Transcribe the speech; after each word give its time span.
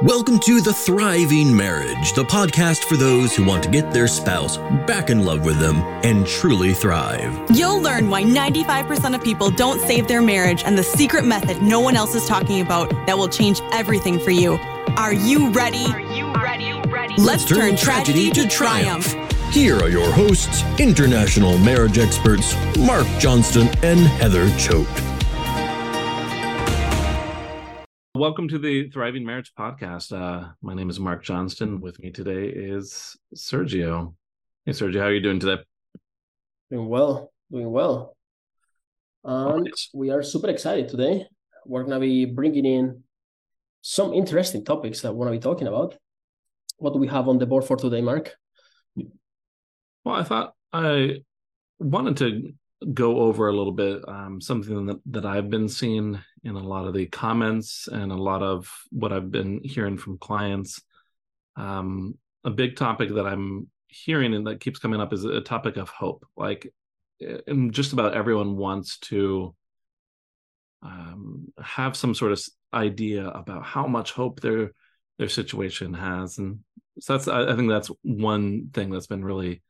Welcome 0.00 0.40
to 0.40 0.60
The 0.60 0.72
Thriving 0.72 1.54
Marriage, 1.54 2.14
the 2.14 2.24
podcast 2.24 2.84
for 2.84 2.96
those 2.96 3.36
who 3.36 3.44
want 3.44 3.62
to 3.62 3.70
get 3.70 3.92
their 3.92 4.08
spouse 4.08 4.56
back 4.84 5.10
in 5.10 5.24
love 5.24 5.44
with 5.44 5.60
them 5.60 5.76
and 6.02 6.26
truly 6.26 6.72
thrive. 6.74 7.32
You'll 7.54 7.80
learn 7.80 8.10
why 8.10 8.24
95% 8.24 9.14
of 9.14 9.22
people 9.22 9.50
don't 9.50 9.80
save 9.82 10.08
their 10.08 10.20
marriage 10.20 10.64
and 10.64 10.76
the 10.76 10.82
secret 10.82 11.24
method 11.24 11.62
no 11.62 11.78
one 11.78 11.94
else 11.94 12.16
is 12.16 12.26
talking 12.26 12.62
about 12.62 12.90
that 13.06 13.16
will 13.16 13.28
change 13.28 13.60
everything 13.70 14.18
for 14.18 14.32
you. 14.32 14.54
Are 14.96 15.12
you 15.12 15.50
ready? 15.50 15.84
Are 15.84 16.00
you 16.00 16.32
ready? 16.34 16.72
ready? 16.88 17.14
Let's, 17.18 17.44
turn, 17.44 17.76
tragedy, 17.76 18.30
to 18.30 18.48
triumph. 18.48 19.12
Here 19.50 19.76
are 19.76 19.90
your 19.90 20.10
hosts, 20.10 20.64
international 20.80 21.58
marriage 21.58 21.98
experts 21.98 22.56
Mark 22.78 23.06
Johnston 23.20 23.68
and 23.84 24.00
Heather 24.00 24.48
Choate. 24.56 25.11
Welcome 28.14 28.46
to 28.48 28.58
the 28.58 28.90
Thriving 28.90 29.24
Marriage 29.24 29.52
Podcast. 29.58 30.12
Uh, 30.12 30.50
my 30.60 30.74
name 30.74 30.90
is 30.90 31.00
Mark 31.00 31.24
Johnston. 31.24 31.80
With 31.80 31.98
me 31.98 32.10
today 32.10 32.44
is 32.46 33.16
Sergio. 33.34 34.12
Hey, 34.66 34.72
Sergio, 34.72 35.00
how 35.00 35.06
are 35.06 35.14
you 35.14 35.22
doing 35.22 35.40
today? 35.40 35.62
Doing 36.70 36.90
well, 36.90 37.32
doing 37.50 37.70
well. 37.70 38.14
And 39.24 39.66
we 39.94 40.10
are 40.10 40.22
super 40.22 40.48
excited 40.50 40.90
today. 40.90 41.26
We're 41.64 41.84
going 41.84 41.94
to 41.94 42.00
be 42.00 42.26
bringing 42.26 42.66
in 42.66 43.02
some 43.80 44.12
interesting 44.12 44.62
topics 44.62 45.00
that 45.00 45.14
we're 45.14 45.24
going 45.24 45.40
to 45.40 45.48
be 45.48 45.50
talking 45.50 45.66
about. 45.66 45.96
What 46.76 46.92
do 46.92 46.98
we 46.98 47.08
have 47.08 47.28
on 47.28 47.38
the 47.38 47.46
board 47.46 47.64
for 47.64 47.78
today, 47.78 48.02
Mark? 48.02 48.36
Well, 50.04 50.16
I 50.16 50.22
thought 50.22 50.52
I 50.70 51.22
wanted 51.78 52.18
to 52.18 52.52
go 52.92 53.20
over 53.20 53.48
a 53.48 53.52
little 53.52 53.72
bit 53.72 54.06
um, 54.08 54.40
something 54.40 54.86
that, 54.86 55.00
that 55.06 55.26
I've 55.26 55.50
been 55.50 55.68
seeing 55.68 56.18
in 56.44 56.54
a 56.56 56.66
lot 56.66 56.86
of 56.86 56.94
the 56.94 57.06
comments 57.06 57.88
and 57.88 58.10
a 58.10 58.16
lot 58.16 58.42
of 58.42 58.70
what 58.90 59.12
I've 59.12 59.30
been 59.30 59.60
hearing 59.62 59.96
from 59.96 60.18
clients. 60.18 60.80
Um, 61.56 62.18
a 62.44 62.50
big 62.50 62.76
topic 62.76 63.10
that 63.14 63.26
I'm 63.26 63.68
hearing 63.86 64.34
and 64.34 64.46
that 64.46 64.60
keeps 64.60 64.78
coming 64.78 65.00
up 65.00 65.12
is 65.12 65.24
a 65.24 65.40
topic 65.40 65.76
of 65.76 65.88
hope. 65.88 66.26
Like, 66.36 66.72
and 67.46 67.72
just 67.72 67.92
about 67.92 68.14
everyone 68.14 68.56
wants 68.56 68.98
to 68.98 69.54
um, 70.82 71.52
have 71.62 71.96
some 71.96 72.14
sort 72.14 72.32
of 72.32 72.42
idea 72.74 73.28
about 73.28 73.64
how 73.64 73.86
much 73.86 74.12
hope 74.12 74.40
their 74.40 74.72
their 75.18 75.28
situation 75.28 75.94
has, 75.94 76.38
and 76.38 76.60
so 76.98 77.12
that's 77.12 77.28
I, 77.28 77.52
I 77.52 77.56
think 77.56 77.68
that's 77.68 77.90
one 78.02 78.70
thing 78.72 78.90
that's 78.90 79.06
been 79.06 79.24
really 79.24 79.62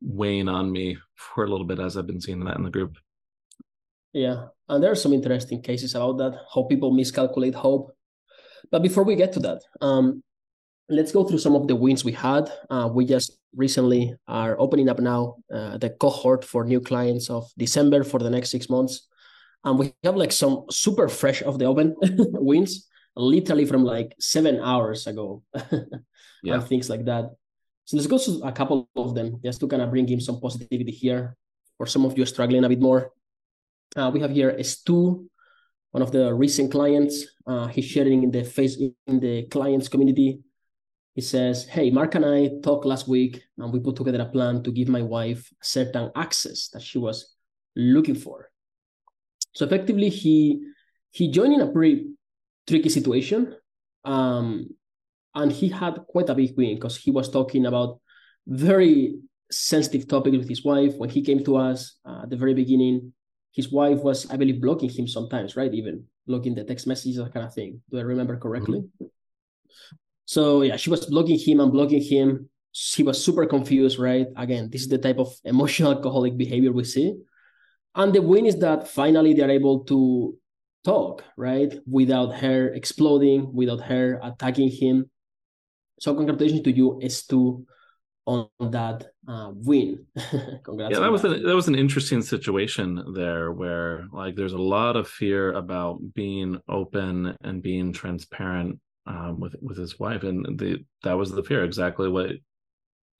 weighing 0.00 0.48
on 0.48 0.70
me 0.70 0.98
for 1.14 1.44
a 1.44 1.48
little 1.48 1.66
bit 1.66 1.80
as 1.80 1.96
I've 1.96 2.06
been 2.06 2.20
seeing 2.20 2.44
that 2.44 2.56
in 2.56 2.64
the 2.64 2.70
group. 2.70 2.96
Yeah, 4.12 4.46
and 4.68 4.82
there 4.82 4.90
are 4.90 4.96
some 4.96 5.12
interesting 5.12 5.62
cases 5.62 5.94
about 5.94 6.18
that, 6.18 6.40
how 6.54 6.64
people 6.64 6.90
miscalculate 6.90 7.54
hope. 7.54 7.94
But 8.70 8.82
before 8.82 9.04
we 9.04 9.14
get 9.14 9.32
to 9.34 9.40
that, 9.40 9.62
um, 9.80 10.22
let's 10.88 11.12
go 11.12 11.24
through 11.24 11.38
some 11.38 11.54
of 11.54 11.68
the 11.68 11.76
wins 11.76 12.04
we 12.04 12.12
had. 12.12 12.50
Uh, 12.70 12.88
we 12.92 13.04
just 13.04 13.38
recently 13.54 14.14
are 14.28 14.58
opening 14.58 14.88
up 14.88 15.00
now 15.00 15.36
uh, 15.52 15.78
the 15.78 15.90
cohort 15.90 16.44
for 16.44 16.64
new 16.64 16.80
clients 16.80 17.30
of 17.30 17.50
December 17.56 18.04
for 18.04 18.20
the 18.20 18.30
next 18.30 18.50
six 18.50 18.68
months. 18.68 19.08
And 19.64 19.78
we 19.78 19.94
have 20.04 20.16
like 20.16 20.32
some 20.32 20.64
super 20.70 21.08
fresh 21.08 21.42
of 21.42 21.58
the 21.58 21.68
oven 21.68 21.96
wins, 22.02 22.86
literally 23.16 23.66
from 23.66 23.84
like 23.84 24.14
seven 24.20 24.60
hours 24.60 25.06
ago, 25.06 25.42
yeah. 26.42 26.54
and 26.54 26.64
things 26.64 26.88
like 26.88 27.04
that. 27.06 27.30
So 27.86 27.96
let's 27.96 28.08
go 28.08 28.18
to 28.18 28.42
a 28.44 28.50
couple 28.50 28.90
of 28.96 29.14
them 29.14 29.40
just 29.44 29.60
to 29.60 29.68
kind 29.68 29.80
of 29.80 29.90
bring 29.90 30.08
in 30.08 30.20
some 30.20 30.40
positivity 30.40 30.90
here 30.90 31.36
for 31.78 31.86
some 31.86 32.04
of 32.04 32.18
you 32.18 32.26
struggling 32.26 32.64
a 32.64 32.68
bit 32.68 32.80
more. 32.80 33.12
Uh, 33.94 34.10
we 34.12 34.18
have 34.20 34.32
here 34.32 34.60
Stu, 34.64 35.30
one 35.92 36.02
of 36.02 36.10
the 36.10 36.34
recent 36.34 36.72
clients. 36.72 37.24
Uh, 37.46 37.68
he's 37.68 37.84
sharing 37.84 38.24
in 38.24 38.32
the 38.32 38.42
face 38.42 38.76
in 38.76 39.20
the 39.20 39.44
clients 39.44 39.88
community. 39.88 40.40
He 41.14 41.20
says, 41.20 41.64
"Hey, 41.64 41.90
Mark 41.90 42.16
and 42.16 42.26
I 42.26 42.58
talked 42.60 42.84
last 42.84 43.06
week, 43.06 43.42
and 43.56 43.72
we 43.72 43.78
put 43.78 43.94
together 43.94 44.20
a 44.20 44.26
plan 44.26 44.64
to 44.64 44.72
give 44.72 44.88
my 44.88 45.02
wife 45.02 45.48
certain 45.62 46.10
access 46.16 46.68
that 46.70 46.82
she 46.82 46.98
was 46.98 47.36
looking 47.76 48.16
for. 48.16 48.50
So 49.54 49.64
effectively, 49.64 50.08
he 50.08 50.60
he 51.12 51.30
joined 51.30 51.54
in 51.54 51.60
a 51.60 51.70
pretty 51.70 52.10
tricky 52.66 52.88
situation. 52.88 53.54
Um, 54.04 54.74
and 55.36 55.52
he 55.52 55.68
had 55.68 56.00
quite 56.08 56.30
a 56.30 56.34
big 56.34 56.56
win 56.56 56.74
because 56.74 56.96
he 56.96 57.10
was 57.10 57.30
talking 57.30 57.66
about 57.66 58.00
very 58.46 59.20
sensitive 59.50 60.08
topics 60.08 60.36
with 60.36 60.48
his 60.48 60.64
wife. 60.64 60.94
When 60.96 61.10
he 61.10 61.22
came 61.22 61.44
to 61.44 61.56
us 61.56 61.98
uh, 62.04 62.22
at 62.22 62.30
the 62.30 62.36
very 62.36 62.54
beginning, 62.54 63.12
his 63.52 63.70
wife 63.70 63.98
was, 63.98 64.28
I 64.30 64.36
believe, 64.36 64.60
blocking 64.60 64.88
him 64.88 65.06
sometimes, 65.06 65.54
right? 65.54 65.72
Even 65.72 66.04
blocking 66.26 66.54
the 66.54 66.64
text 66.64 66.86
messages, 66.86 67.18
that 67.18 67.34
kind 67.34 67.46
of 67.46 67.54
thing. 67.54 67.82
Do 67.90 67.98
I 67.98 68.02
remember 68.02 68.36
correctly? 68.38 68.80
Mm-hmm. 68.80 69.06
So 70.24 70.62
yeah, 70.62 70.76
she 70.76 70.90
was 70.90 71.06
blocking 71.06 71.38
him 71.38 71.60
and 71.60 71.70
blocking 71.70 72.02
him. 72.02 72.48
He 72.72 73.02
was 73.02 73.22
super 73.22 73.46
confused, 73.46 73.98
right? 73.98 74.26
Again, 74.36 74.70
this 74.70 74.82
is 74.82 74.88
the 74.88 74.98
type 74.98 75.18
of 75.18 75.34
emotional 75.44 75.92
alcoholic 75.92 76.36
behavior 76.36 76.72
we 76.72 76.84
see. 76.84 77.14
And 77.94 78.12
the 78.12 78.22
win 78.22 78.46
is 78.46 78.58
that 78.60 78.88
finally 78.88 79.34
they're 79.34 79.50
able 79.50 79.84
to 79.84 80.36
talk, 80.82 81.24
right? 81.36 81.72
Without 81.86 82.34
her 82.36 82.68
exploding, 82.68 83.52
without 83.52 83.82
her 83.82 84.18
attacking 84.22 84.70
him. 84.70 85.10
So 86.00 86.14
congratulations 86.14 86.62
to 86.62 86.72
you, 86.72 87.00
Stu, 87.08 87.66
on 88.26 88.48
that 88.60 89.06
uh, 89.26 89.52
win. 89.54 90.06
Congrats. 90.64 90.92
Yeah, 90.94 91.00
that 91.00 91.12
was 91.12 91.22
that. 91.22 91.32
A, 91.32 91.40
that 91.40 91.54
was 91.54 91.68
an 91.68 91.74
interesting 91.74 92.22
situation 92.22 93.02
there, 93.14 93.52
where 93.52 94.06
like 94.12 94.34
there's 94.34 94.52
a 94.52 94.58
lot 94.58 94.96
of 94.96 95.08
fear 95.08 95.52
about 95.52 96.00
being 96.14 96.60
open 96.68 97.36
and 97.42 97.62
being 97.62 97.92
transparent 97.92 98.80
um, 99.06 99.40
with 99.40 99.54
with 99.62 99.78
his 99.78 99.98
wife, 99.98 100.24
and 100.24 100.58
the 100.58 100.84
that 101.04 101.14
was 101.14 101.30
the 101.30 101.44
fear. 101.44 101.64
Exactly 101.64 102.08
what 102.08 102.30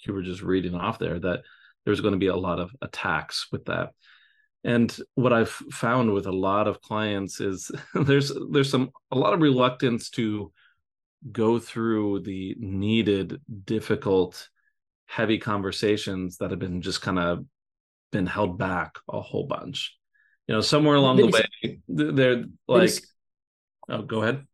you 0.00 0.12
were 0.12 0.22
just 0.22 0.42
reading 0.42 0.74
off 0.74 0.98
there. 0.98 1.18
That 1.18 1.42
there's 1.84 2.00
going 2.00 2.12
to 2.12 2.18
be 2.18 2.26
a 2.26 2.36
lot 2.36 2.58
of 2.58 2.70
attacks 2.82 3.46
with 3.50 3.64
that. 3.66 3.90
And 4.64 4.94
what 5.14 5.32
I've 5.32 5.50
found 5.50 6.12
with 6.12 6.26
a 6.26 6.32
lot 6.32 6.66
of 6.66 6.80
clients 6.80 7.40
is 7.40 7.70
there's 7.94 8.32
there's 8.50 8.70
some 8.70 8.90
a 9.12 9.16
lot 9.16 9.32
of 9.32 9.40
reluctance 9.40 10.10
to 10.10 10.52
go 11.32 11.58
through 11.58 12.20
the 12.20 12.56
needed, 12.58 13.40
difficult, 13.64 14.48
heavy 15.06 15.38
conversations 15.38 16.38
that 16.38 16.50
have 16.50 16.58
been 16.58 16.82
just 16.82 17.02
kind 17.02 17.18
of 17.18 17.44
been 18.12 18.26
held 18.26 18.58
back 18.58 18.96
a 19.08 19.20
whole 19.20 19.46
bunch. 19.46 19.96
You 20.46 20.54
know, 20.54 20.60
somewhere 20.60 20.96
along 20.96 21.16
there 21.16 21.26
the 21.26 21.32
way, 21.32 21.80
they're 21.88 22.44
like, 22.68 23.02
oh, 23.88 24.02
go 24.02 24.22
ahead. 24.22 24.46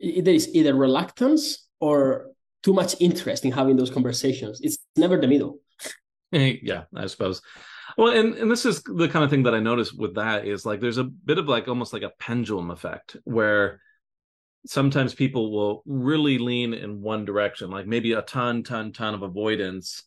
There 0.00 0.34
is 0.34 0.54
either 0.54 0.74
reluctance 0.74 1.68
or 1.78 2.28
too 2.62 2.72
much 2.72 2.96
interest 3.00 3.44
in 3.44 3.52
having 3.52 3.76
those 3.76 3.90
conversations. 3.90 4.60
It's 4.62 4.78
never 4.96 5.20
the 5.20 5.28
middle. 5.28 5.60
Eh, 6.32 6.56
yeah, 6.62 6.84
I 6.94 7.06
suppose. 7.06 7.42
Well, 7.96 8.16
and, 8.16 8.34
and 8.34 8.50
this 8.50 8.64
is 8.64 8.82
the 8.82 9.08
kind 9.08 9.24
of 9.24 9.30
thing 9.30 9.44
that 9.44 9.54
I 9.54 9.60
notice 9.60 9.92
with 9.92 10.14
that 10.14 10.46
is 10.46 10.64
like 10.64 10.80
there's 10.80 10.98
a 10.98 11.04
bit 11.04 11.38
of 11.38 11.48
like 11.48 11.68
almost 11.68 11.92
like 11.92 12.02
a 12.02 12.12
pendulum 12.18 12.70
effect 12.70 13.16
where 13.24 13.80
sometimes 14.66 15.14
people 15.14 15.50
will 15.50 15.82
really 15.86 16.38
lean 16.38 16.74
in 16.74 17.00
one 17.00 17.24
direction, 17.24 17.70
like 17.70 17.86
maybe 17.86 18.12
a 18.12 18.22
ton, 18.22 18.62
ton, 18.62 18.92
ton 18.92 19.14
of 19.14 19.22
avoidance. 19.22 20.04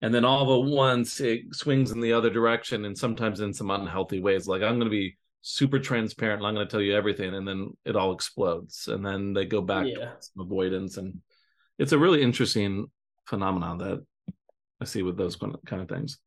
And 0.00 0.12
then 0.12 0.24
all 0.24 0.62
at 0.62 0.68
once 0.68 1.20
it 1.20 1.54
swings 1.54 1.92
in 1.92 2.00
the 2.00 2.12
other 2.12 2.30
direction 2.30 2.84
and 2.84 2.98
sometimes 2.98 3.40
in 3.40 3.52
some 3.52 3.70
unhealthy 3.70 4.20
ways. 4.20 4.48
Like 4.48 4.62
I'm 4.62 4.78
going 4.78 4.90
to 4.90 4.90
be 4.90 5.16
super 5.42 5.78
transparent 5.78 6.40
and 6.40 6.46
I'm 6.46 6.54
going 6.54 6.66
to 6.66 6.70
tell 6.70 6.80
you 6.80 6.96
everything. 6.96 7.34
And 7.34 7.46
then 7.46 7.70
it 7.84 7.94
all 7.94 8.12
explodes. 8.12 8.88
And 8.88 9.06
then 9.06 9.32
they 9.32 9.44
go 9.44 9.60
back 9.60 9.86
yeah. 9.86 9.94
to 9.96 10.40
avoidance. 10.40 10.96
And 10.96 11.20
it's 11.78 11.92
a 11.92 11.98
really 11.98 12.22
interesting 12.22 12.86
phenomenon 13.26 13.78
that 13.78 14.04
I 14.80 14.84
see 14.84 15.02
with 15.02 15.16
those 15.16 15.36
kind 15.36 15.82
of 15.82 15.88
things. 15.88 16.18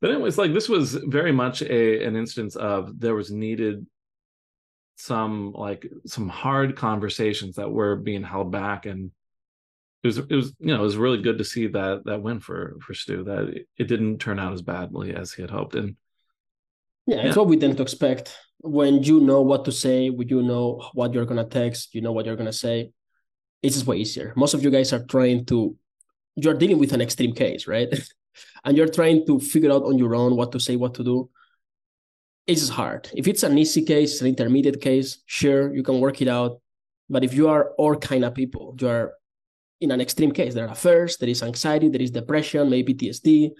But 0.00 0.10
anyways, 0.10 0.36
like 0.36 0.52
this 0.52 0.68
was 0.68 0.92
very 0.92 1.32
much 1.32 1.62
a 1.62 2.04
an 2.04 2.16
instance 2.16 2.54
of 2.54 3.00
there 3.00 3.14
was 3.14 3.30
needed 3.30 3.86
some 4.96 5.52
like 5.52 5.86
some 6.06 6.28
hard 6.28 6.74
conversations 6.74 7.56
that 7.56 7.70
were 7.70 7.96
being 7.96 8.22
held 8.22 8.50
back 8.50 8.86
and 8.86 9.10
it 10.02 10.06
was 10.06 10.18
it 10.18 10.34
was 10.34 10.54
you 10.58 10.68
know 10.68 10.80
it 10.80 10.82
was 10.82 10.96
really 10.96 11.20
good 11.20 11.38
to 11.38 11.44
see 11.44 11.66
that 11.66 12.02
that 12.06 12.22
win 12.22 12.40
for 12.40 12.76
for 12.80 12.94
Stu 12.94 13.24
that 13.24 13.66
it, 13.76 13.86
didn't 13.86 14.18
turn 14.18 14.38
out 14.38 14.54
as 14.54 14.62
badly 14.62 15.14
as 15.14 15.32
he 15.32 15.42
had 15.42 15.50
hoped 15.50 15.74
and 15.74 15.96
yeah, 17.06 17.16
yeah, 17.16 17.26
it's 17.28 17.36
what 17.36 17.46
we 17.46 17.56
tend 17.56 17.76
to 17.76 17.82
expect. 17.82 18.36
When 18.58 19.02
you 19.02 19.20
know 19.20 19.42
what 19.42 19.64
to 19.66 19.72
say 19.72 20.10
when 20.10 20.28
you 20.28 20.42
know 20.42 20.82
what 20.94 21.12
you're 21.12 21.26
gonna 21.26 21.44
text 21.44 21.94
you 21.94 22.00
know 22.00 22.12
what 22.12 22.24
you're 22.24 22.36
gonna 22.36 22.52
say 22.52 22.90
it's 23.62 23.74
just 23.74 23.86
way 23.86 23.98
easier. 23.98 24.32
Most 24.34 24.54
of 24.54 24.62
you 24.62 24.70
guys 24.70 24.92
are 24.92 25.04
trying 25.04 25.44
to 25.46 25.76
you're 26.36 26.54
dealing 26.54 26.78
with 26.78 26.92
an 26.94 27.02
extreme 27.02 27.34
case 27.34 27.66
right? 27.66 27.88
And 28.66 28.76
you're 28.76 28.88
trying 28.88 29.24
to 29.28 29.40
figure 29.40 29.72
out 29.72 29.84
on 29.84 29.96
your 29.96 30.14
own 30.14 30.36
what 30.36 30.52
to 30.52 30.60
say 30.60 30.76
what 30.76 30.92
to 30.94 31.04
do 31.04 31.30
it's 32.46 32.68
hard. 32.68 33.10
If 33.14 33.26
it's 33.26 33.42
an 33.42 33.58
easy 33.58 33.82
case, 33.82 34.20
an 34.20 34.28
intermediate 34.28 34.80
case, 34.80 35.18
sure, 35.26 35.74
you 35.74 35.82
can 35.82 36.00
work 36.00 36.22
it 36.22 36.28
out. 36.28 36.60
But 37.08 37.24
if 37.24 37.34
you 37.34 37.48
are 37.48 37.70
all 37.78 37.96
kind 37.96 38.24
of 38.24 38.34
people, 38.34 38.76
you 38.80 38.88
are 38.88 39.14
in 39.80 39.90
an 39.90 40.00
extreme 40.00 40.32
case. 40.32 40.54
There 40.54 40.66
are 40.66 40.72
affairs, 40.72 41.16
there 41.16 41.28
is 41.28 41.42
anxiety, 41.42 41.88
there 41.88 42.02
is 42.02 42.10
depression, 42.10 42.70
maybe 42.70 42.94
PTSD. 42.94 43.50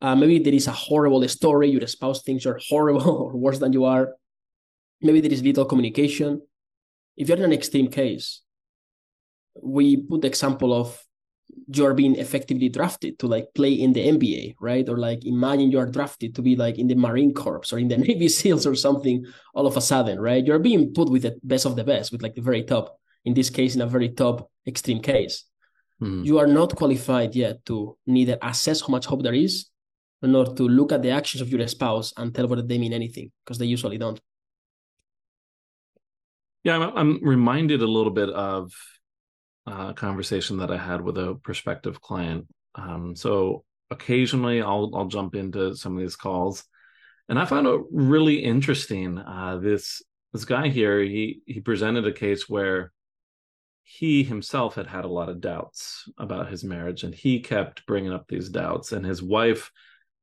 Uh, 0.00 0.16
maybe 0.16 0.38
there 0.38 0.54
is 0.54 0.66
a 0.66 0.72
horrible 0.72 1.26
story. 1.28 1.70
Your 1.70 1.86
spouse 1.86 2.22
thinks 2.22 2.44
you're 2.44 2.60
horrible 2.68 3.08
or 3.22 3.36
worse 3.36 3.58
than 3.58 3.72
you 3.72 3.84
are. 3.84 4.14
Maybe 5.00 5.20
there 5.20 5.32
is 5.32 5.42
little 5.42 5.64
communication. 5.64 6.42
If 7.16 7.28
you're 7.28 7.38
in 7.38 7.44
an 7.44 7.52
extreme 7.52 7.88
case, 7.88 8.42
we 9.60 9.96
put 9.96 10.22
the 10.22 10.28
example 10.28 10.72
of 10.72 11.00
you're 11.68 11.94
being 11.94 12.16
effectively 12.16 12.68
drafted 12.68 13.18
to 13.18 13.26
like 13.26 13.46
play 13.54 13.72
in 13.72 13.92
the 13.92 14.00
NBA, 14.00 14.56
right? 14.60 14.88
Or 14.88 14.96
like 14.96 15.24
imagine 15.24 15.70
you 15.70 15.78
are 15.78 15.86
drafted 15.86 16.34
to 16.34 16.42
be 16.42 16.56
like 16.56 16.78
in 16.78 16.86
the 16.86 16.94
Marine 16.94 17.34
Corps 17.34 17.72
or 17.72 17.78
in 17.78 17.88
the 17.88 17.98
Navy 18.08 18.28
SEALs 18.28 18.66
or 18.66 18.74
something 18.74 19.24
all 19.54 19.66
of 19.66 19.76
a 19.76 19.80
sudden, 19.80 20.20
right? 20.20 20.44
You're 20.44 20.58
being 20.58 20.92
put 20.92 21.10
with 21.10 21.22
the 21.22 21.38
best 21.42 21.66
of 21.66 21.76
the 21.76 21.84
best, 21.84 22.12
with 22.12 22.22
like 22.22 22.34
the 22.34 22.42
very 22.42 22.62
top, 22.62 22.98
in 23.24 23.34
this 23.34 23.50
case, 23.50 23.74
in 23.74 23.80
a 23.80 23.86
very 23.86 24.10
top 24.10 24.50
extreme 24.66 25.00
case. 25.00 25.44
Mm. 26.00 26.24
You 26.24 26.38
are 26.38 26.46
not 26.46 26.74
qualified 26.74 27.34
yet 27.34 27.64
to 27.66 27.96
neither 28.06 28.38
assess 28.42 28.80
how 28.80 28.88
much 28.88 29.06
hope 29.06 29.22
there 29.22 29.34
is, 29.34 29.66
nor 30.20 30.46
to 30.46 30.62
look 30.68 30.92
at 30.92 31.02
the 31.02 31.10
actions 31.10 31.40
of 31.40 31.48
your 31.48 31.66
spouse 31.68 32.12
and 32.16 32.34
tell 32.34 32.46
whether 32.46 32.62
they 32.62 32.78
mean 32.78 32.92
anything, 32.92 33.30
because 33.44 33.58
they 33.58 33.66
usually 33.66 33.98
don't. 33.98 34.20
Yeah, 36.64 36.78
I'm, 36.78 36.96
I'm 36.96 37.24
reminded 37.24 37.82
a 37.82 37.86
little 37.86 38.12
bit 38.12 38.30
of 38.30 38.72
uh, 39.66 39.92
conversation 39.92 40.58
that 40.58 40.70
I 40.70 40.76
had 40.76 41.00
with 41.00 41.18
a 41.18 41.34
prospective 41.42 42.00
client. 42.00 42.46
Um, 42.74 43.14
so 43.14 43.64
occasionally 43.90 44.62
I'll 44.62 44.90
I'll 44.94 45.06
jump 45.06 45.34
into 45.34 45.76
some 45.76 45.96
of 45.96 46.00
these 46.00 46.16
calls, 46.16 46.64
and 47.28 47.38
I 47.38 47.44
found 47.44 47.66
it 47.66 47.80
really 47.90 48.36
interesting. 48.42 49.18
Uh, 49.18 49.58
this 49.62 50.02
this 50.32 50.44
guy 50.44 50.68
here 50.68 51.00
he 51.02 51.42
he 51.46 51.60
presented 51.60 52.06
a 52.06 52.12
case 52.12 52.48
where 52.48 52.92
he 53.84 54.22
himself 54.22 54.76
had 54.76 54.86
had 54.86 55.04
a 55.04 55.08
lot 55.08 55.28
of 55.28 55.40
doubts 55.40 56.08
about 56.18 56.50
his 56.50 56.64
marriage, 56.64 57.04
and 57.04 57.14
he 57.14 57.40
kept 57.40 57.86
bringing 57.86 58.12
up 58.12 58.26
these 58.28 58.48
doubts, 58.48 58.92
and 58.92 59.04
his 59.04 59.22
wife 59.22 59.70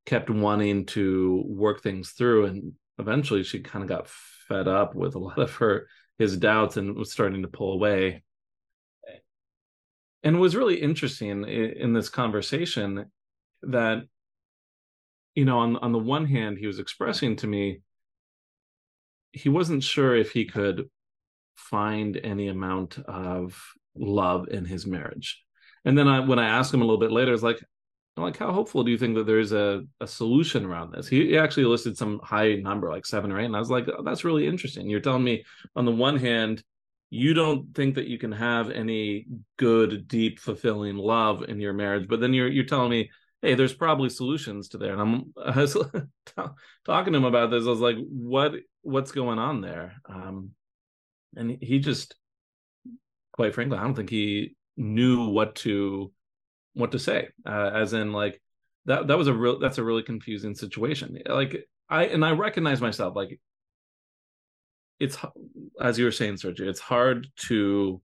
kept 0.05 0.29
wanting 0.29 0.85
to 0.87 1.43
work 1.45 1.81
things 1.81 2.11
through, 2.11 2.45
and 2.45 2.73
eventually 2.97 3.43
she 3.43 3.59
kind 3.59 3.83
of 3.83 3.89
got 3.89 4.09
fed 4.09 4.67
up 4.67 4.95
with 4.95 5.15
a 5.15 5.19
lot 5.19 5.39
of 5.39 5.55
her 5.55 5.87
his 6.17 6.35
doubts 6.35 6.75
and 6.75 6.95
was 6.95 7.11
starting 7.11 7.43
to 7.43 7.47
pull 7.47 7.73
away 7.73 8.23
and 10.23 10.35
it 10.35 10.39
was 10.39 10.55
really 10.55 10.81
interesting 10.81 11.29
in, 11.29 11.45
in 11.45 11.93
this 11.93 12.09
conversation 12.09 13.05
that 13.63 14.03
you 15.35 15.45
know 15.45 15.59
on 15.59 15.75
on 15.77 15.91
the 15.91 15.99
one 15.99 16.25
hand 16.25 16.57
he 16.57 16.67
was 16.67 16.79
expressing 16.79 17.35
to 17.35 17.47
me 17.47 17.81
he 19.31 19.49
wasn't 19.49 19.83
sure 19.83 20.15
if 20.15 20.31
he 20.31 20.45
could 20.45 20.89
find 21.55 22.19
any 22.23 22.47
amount 22.47 22.97
of 22.99 23.61
love 23.95 24.47
in 24.49 24.65
his 24.65 24.87
marriage. 24.87 25.43
And 25.85 25.97
then 25.97 26.07
I, 26.07 26.19
when 26.19 26.39
i 26.39 26.47
asked 26.47 26.73
him 26.73 26.81
a 26.81 26.85
little 26.85 26.99
bit 26.99 27.11
later 27.11 27.33
it's 27.33 27.43
like 27.43 27.63
like 28.17 28.37
how 28.37 28.51
hopeful 28.51 28.83
do 28.83 28.91
you 28.91 28.97
think 28.97 29.15
that 29.15 29.25
there's 29.25 29.53
a, 29.53 29.81
a 30.01 30.07
solution 30.07 30.65
around 30.65 30.91
this? 30.91 31.07
He, 31.07 31.27
he 31.27 31.37
actually 31.37 31.63
listed 31.63 31.97
some 31.97 32.19
high 32.21 32.55
number 32.55 32.89
like 32.89 33.05
seven 33.05 33.31
or 33.31 33.39
eight 33.39 33.45
and 33.45 33.55
i 33.55 33.59
was 33.59 33.69
like 33.69 33.87
oh, 33.87 34.03
that's 34.03 34.25
really 34.25 34.45
interesting. 34.47 34.89
You're 34.89 34.99
telling 34.99 35.23
me 35.23 35.45
on 35.75 35.85
the 35.85 35.91
one 35.91 36.17
hand 36.17 36.63
you 37.09 37.33
don't 37.33 37.73
think 37.73 37.95
that 37.95 38.07
you 38.07 38.17
can 38.19 38.31
have 38.31 38.69
any 38.69 39.25
good, 39.57 40.07
deep, 40.07 40.39
fulfilling 40.39 40.95
love 40.95 41.43
in 41.43 41.59
your 41.59 41.73
marriage, 41.73 42.07
but 42.07 42.19
then 42.19 42.33
you're 42.33 42.49
you're 42.49 42.65
telling 42.65 42.91
me, 42.91 43.09
hey, 43.41 43.55
there's 43.55 43.73
probably 43.73 44.09
solutions 44.09 44.69
to 44.69 44.77
there. 44.77 44.93
And 44.93 45.01
I'm 45.01 45.33
I 45.43 45.59
was 45.61 45.77
talking 46.85 47.13
to 47.13 47.17
him 47.17 47.25
about 47.25 47.51
this. 47.51 47.65
I 47.65 47.69
was 47.69 47.79
like, 47.79 47.97
what 48.07 48.53
what's 48.81 49.11
going 49.11 49.39
on 49.39 49.61
there? 49.61 49.93
Um, 50.07 50.51
and 51.35 51.57
he 51.61 51.79
just, 51.79 52.15
quite 53.33 53.53
frankly, 53.53 53.77
I 53.77 53.83
don't 53.83 53.95
think 53.95 54.09
he 54.09 54.55
knew 54.77 55.29
what 55.29 55.55
to 55.55 56.11
what 56.73 56.91
to 56.91 56.99
say. 56.99 57.29
Uh, 57.45 57.71
as 57.73 57.93
in, 57.93 58.13
like 58.13 58.41
that 58.85 59.07
that 59.07 59.17
was 59.17 59.27
a 59.27 59.33
real 59.33 59.59
that's 59.59 59.77
a 59.77 59.83
really 59.83 60.03
confusing 60.03 60.55
situation. 60.55 61.17
Like 61.27 61.65
I 61.89 62.05
and 62.05 62.23
I 62.23 62.31
recognize 62.31 62.81
myself 62.81 63.15
like 63.15 63.39
it's 64.99 65.17
as 65.81 65.97
you 65.97 66.05
were 66.05 66.11
saying, 66.11 66.35
Sergio, 66.35 66.67
it's 66.67 66.79
hard 66.79 67.27
to 67.47 68.01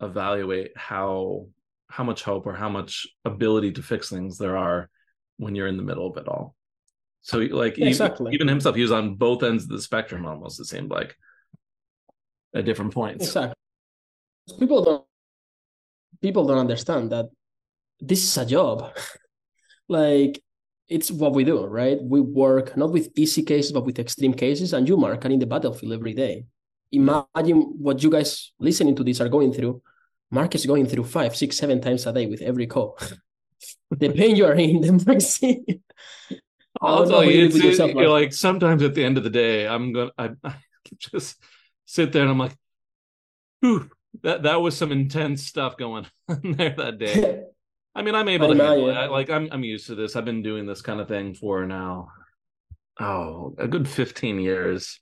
evaluate 0.00 0.76
how 0.76 1.46
how 1.88 2.04
much 2.04 2.22
hope 2.22 2.46
or 2.46 2.54
how 2.54 2.68
much 2.68 3.06
ability 3.24 3.72
to 3.72 3.82
fix 3.82 4.08
things 4.08 4.38
there 4.38 4.56
are 4.56 4.90
when 5.36 5.54
you're 5.54 5.68
in 5.68 5.76
the 5.76 5.82
middle 5.82 6.06
of 6.06 6.16
it 6.16 6.28
all. 6.28 6.54
So 7.22 7.38
like 7.38 7.78
exactly. 7.78 8.26
even, 8.26 8.34
even 8.34 8.48
himself, 8.48 8.76
he 8.76 8.82
was 8.82 8.92
on 8.92 9.14
both 9.14 9.42
ends 9.42 9.64
of 9.64 9.70
the 9.70 9.80
spectrum 9.80 10.26
almost, 10.26 10.60
it 10.60 10.66
seemed 10.66 10.90
like 10.90 11.14
at 12.54 12.64
different 12.64 12.92
points. 12.92 13.26
Exactly. 13.26 13.54
People 14.58 14.84
don't 14.84 15.04
people 16.20 16.46
don't 16.46 16.58
understand 16.58 17.12
that 17.12 17.26
this 18.00 18.22
is 18.22 18.36
a 18.38 18.46
job. 18.46 18.92
like 19.88 20.42
it's 20.88 21.10
what 21.10 21.32
we 21.32 21.44
do, 21.44 21.64
right? 21.64 21.98
We 22.02 22.20
work 22.20 22.76
not 22.76 22.92
with 22.92 23.08
easy 23.16 23.42
cases, 23.42 23.72
but 23.72 23.84
with 23.84 23.98
extreme 23.98 24.34
cases. 24.34 24.72
And 24.72 24.86
you, 24.88 24.96
Mark, 24.96 25.24
are 25.24 25.30
in 25.30 25.38
the 25.38 25.46
battlefield 25.46 25.92
every 25.92 26.14
day. 26.14 26.44
Imagine 26.92 27.60
what 27.78 28.02
you 28.02 28.10
guys 28.10 28.52
listening 28.58 28.94
to 28.96 29.04
this 29.04 29.20
are 29.20 29.28
going 29.28 29.52
through. 29.52 29.82
Mark 30.30 30.54
is 30.54 30.66
going 30.66 30.86
through 30.86 31.04
five, 31.04 31.34
six, 31.34 31.56
seven 31.56 31.80
times 31.80 32.06
a 32.06 32.12
day 32.12 32.26
with 32.26 32.42
every 32.42 32.66
call. 32.66 32.98
the 33.90 34.10
pain 34.10 34.36
you 34.36 34.46
are 34.46 34.54
in, 34.54 34.80
the 34.80 35.04
mercy. 35.06 35.64
I'll 36.80 37.08
tell 37.08 37.24
you, 37.24 37.46
it's, 37.46 37.56
yourself, 37.56 37.92
it, 37.92 38.08
like 38.08 38.32
sometimes 38.32 38.82
at 38.82 38.94
the 38.94 39.04
end 39.04 39.16
of 39.16 39.24
the 39.24 39.30
day, 39.30 39.66
I'm 39.66 39.92
gonna 39.92 40.10
I, 40.18 40.30
I 40.44 40.54
just 40.98 41.36
sit 41.86 42.12
there 42.12 42.22
and 42.22 42.30
I'm 42.30 42.38
like, 42.38 42.56
whew, 43.60 43.88
that 44.22 44.42
that 44.42 44.60
was 44.60 44.76
some 44.76 44.92
intense 44.92 45.46
stuff 45.46 45.76
going 45.76 46.06
on 46.28 46.40
there 46.56 46.74
that 46.76 46.98
day. 46.98 47.42
I 47.94 48.02
mean, 48.02 48.14
I'm 48.14 48.28
able 48.28 48.54
to 48.54 48.62
handle 48.62 48.90
it. 48.90 49.10
Like 49.10 49.30
I'm 49.30 49.48
I'm 49.52 49.64
used 49.64 49.86
to 49.86 49.94
this. 49.94 50.16
I've 50.16 50.24
been 50.24 50.42
doing 50.42 50.66
this 50.66 50.82
kind 50.82 51.00
of 51.00 51.08
thing 51.08 51.34
for 51.34 51.64
now, 51.64 52.08
oh, 53.00 53.54
a 53.58 53.68
good 53.68 53.88
15 53.88 54.40
years. 54.40 55.00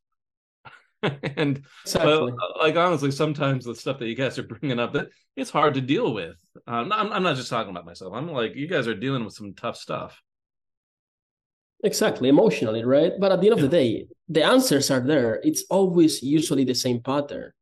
and 1.03 1.63
exactly. 1.85 2.33
like 2.61 2.77
honestly, 2.77 3.11
sometimes 3.11 3.65
the 3.65 3.75
stuff 3.75 3.99
that 3.99 4.09
you 4.09 4.15
guys 4.15 4.39
are 4.39 4.45
bringing 4.45 4.79
up 4.79 4.93
that 4.93 5.09
it's 5.37 5.51
hard 5.51 5.75
to 5.75 5.81
deal 5.81 6.13
with. 6.13 6.37
Um, 6.67 6.93
I'm 6.93 7.13
I'm 7.13 7.23
not 7.23 7.37
just 7.37 7.51
talking 7.51 7.71
about 7.71 7.87
myself. 7.87 8.13
I'm 8.15 8.31
like 8.31 8.55
you 8.55 8.69
guys 8.69 8.87
are 8.87 8.95
dealing 8.95 9.25
with 9.25 9.35
some 9.35 9.55
tough 9.55 9.77
stuff. 9.77 10.21
Exactly, 11.83 12.29
emotionally, 12.29 12.85
right? 12.85 13.13
But 13.19 13.33
at 13.33 13.41
the 13.41 13.49
end 13.49 13.55
of 13.55 13.59
yeah. 13.59 13.69
the 13.69 13.77
day, 13.77 14.07
the 14.29 14.45
answers 14.45 14.91
are 14.91 15.01
there. 15.01 15.41
It's 15.43 15.65
always 15.69 16.23
usually 16.23 16.65
the 16.65 16.75
same 16.75 17.01
pattern 17.01 17.53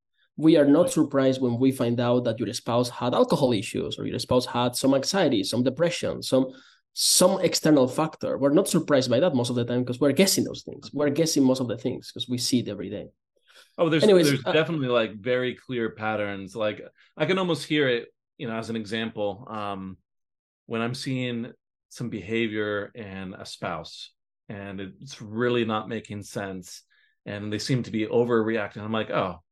we 0.40 0.56
are 0.56 0.64
not 0.64 0.90
surprised 0.90 1.40
when 1.40 1.58
we 1.58 1.70
find 1.70 2.00
out 2.00 2.24
that 2.24 2.38
your 2.38 2.52
spouse 2.54 2.88
had 2.88 3.12
alcohol 3.14 3.52
issues 3.52 3.98
or 3.98 4.06
your 4.06 4.18
spouse 4.18 4.46
had 4.46 4.74
some 4.74 4.94
anxiety, 4.94 5.44
some 5.44 5.62
depression, 5.62 6.22
some 6.22 6.46
some 6.92 7.40
external 7.40 7.86
factor. 7.86 8.38
We're 8.38 8.58
not 8.60 8.68
surprised 8.68 9.10
by 9.10 9.20
that 9.20 9.34
most 9.34 9.50
of 9.50 9.56
the 9.56 9.64
time 9.64 9.80
because 9.80 10.00
we're 10.00 10.12
guessing 10.12 10.44
those 10.44 10.62
things. 10.62 10.90
We're 10.92 11.10
guessing 11.10 11.44
most 11.44 11.60
of 11.60 11.68
the 11.68 11.76
things 11.76 12.10
because 12.10 12.28
we 12.28 12.38
see 12.38 12.60
it 12.60 12.68
every 12.68 12.88
day. 12.88 13.06
Oh, 13.76 13.88
there's 13.90 14.02
Anyways, 14.02 14.28
there's 14.28 14.46
uh, 14.46 14.52
definitely 14.52 14.88
like 14.88 15.14
very 15.14 15.54
clear 15.54 15.90
patterns. 15.90 16.56
Like 16.56 16.80
I 17.16 17.26
can 17.26 17.38
almost 17.38 17.66
hear 17.66 17.86
it, 17.88 18.08
you 18.38 18.48
know, 18.48 18.56
as 18.56 18.70
an 18.70 18.76
example, 18.76 19.46
um, 19.48 19.98
when 20.66 20.80
I'm 20.80 20.94
seeing 20.94 21.52
some 21.90 22.08
behavior 22.08 22.90
in 22.94 23.34
a 23.34 23.44
spouse 23.44 24.12
and 24.48 24.80
it's 24.80 25.20
really 25.20 25.64
not 25.64 25.88
making 25.88 26.22
sense 26.22 26.82
and 27.26 27.52
they 27.52 27.58
seem 27.58 27.82
to 27.82 27.90
be 27.90 28.06
overreacting. 28.06 28.78
I'm 28.78 28.92
like, 28.92 29.10
oh, 29.10 29.42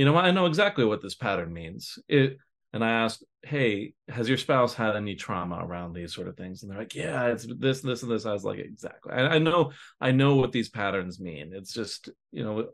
you 0.00 0.06
know, 0.06 0.14
what? 0.14 0.24
I 0.24 0.30
know 0.30 0.46
exactly 0.46 0.86
what 0.86 1.02
this 1.02 1.14
pattern 1.14 1.52
means. 1.52 1.98
It 2.08 2.38
and 2.72 2.82
I 2.82 2.90
asked, 2.90 3.22
"Hey, 3.42 3.92
has 4.08 4.30
your 4.30 4.38
spouse 4.38 4.72
had 4.72 4.96
any 4.96 5.14
trauma 5.14 5.58
around 5.62 5.92
these 5.92 6.14
sort 6.14 6.26
of 6.26 6.38
things?" 6.38 6.62
And 6.62 6.72
they're 6.72 6.78
like, 6.78 6.94
"Yeah, 6.94 7.26
it's 7.26 7.46
this, 7.46 7.82
this, 7.82 8.02
and 8.02 8.10
this." 8.10 8.24
I 8.24 8.32
was 8.32 8.42
like, 8.42 8.60
"Exactly. 8.60 9.12
I, 9.12 9.34
I 9.34 9.38
know, 9.38 9.72
I 10.00 10.12
know 10.12 10.36
what 10.36 10.52
these 10.52 10.70
patterns 10.70 11.20
mean. 11.20 11.52
It's 11.52 11.74
just, 11.74 12.08
you 12.32 12.42
know, 12.42 12.68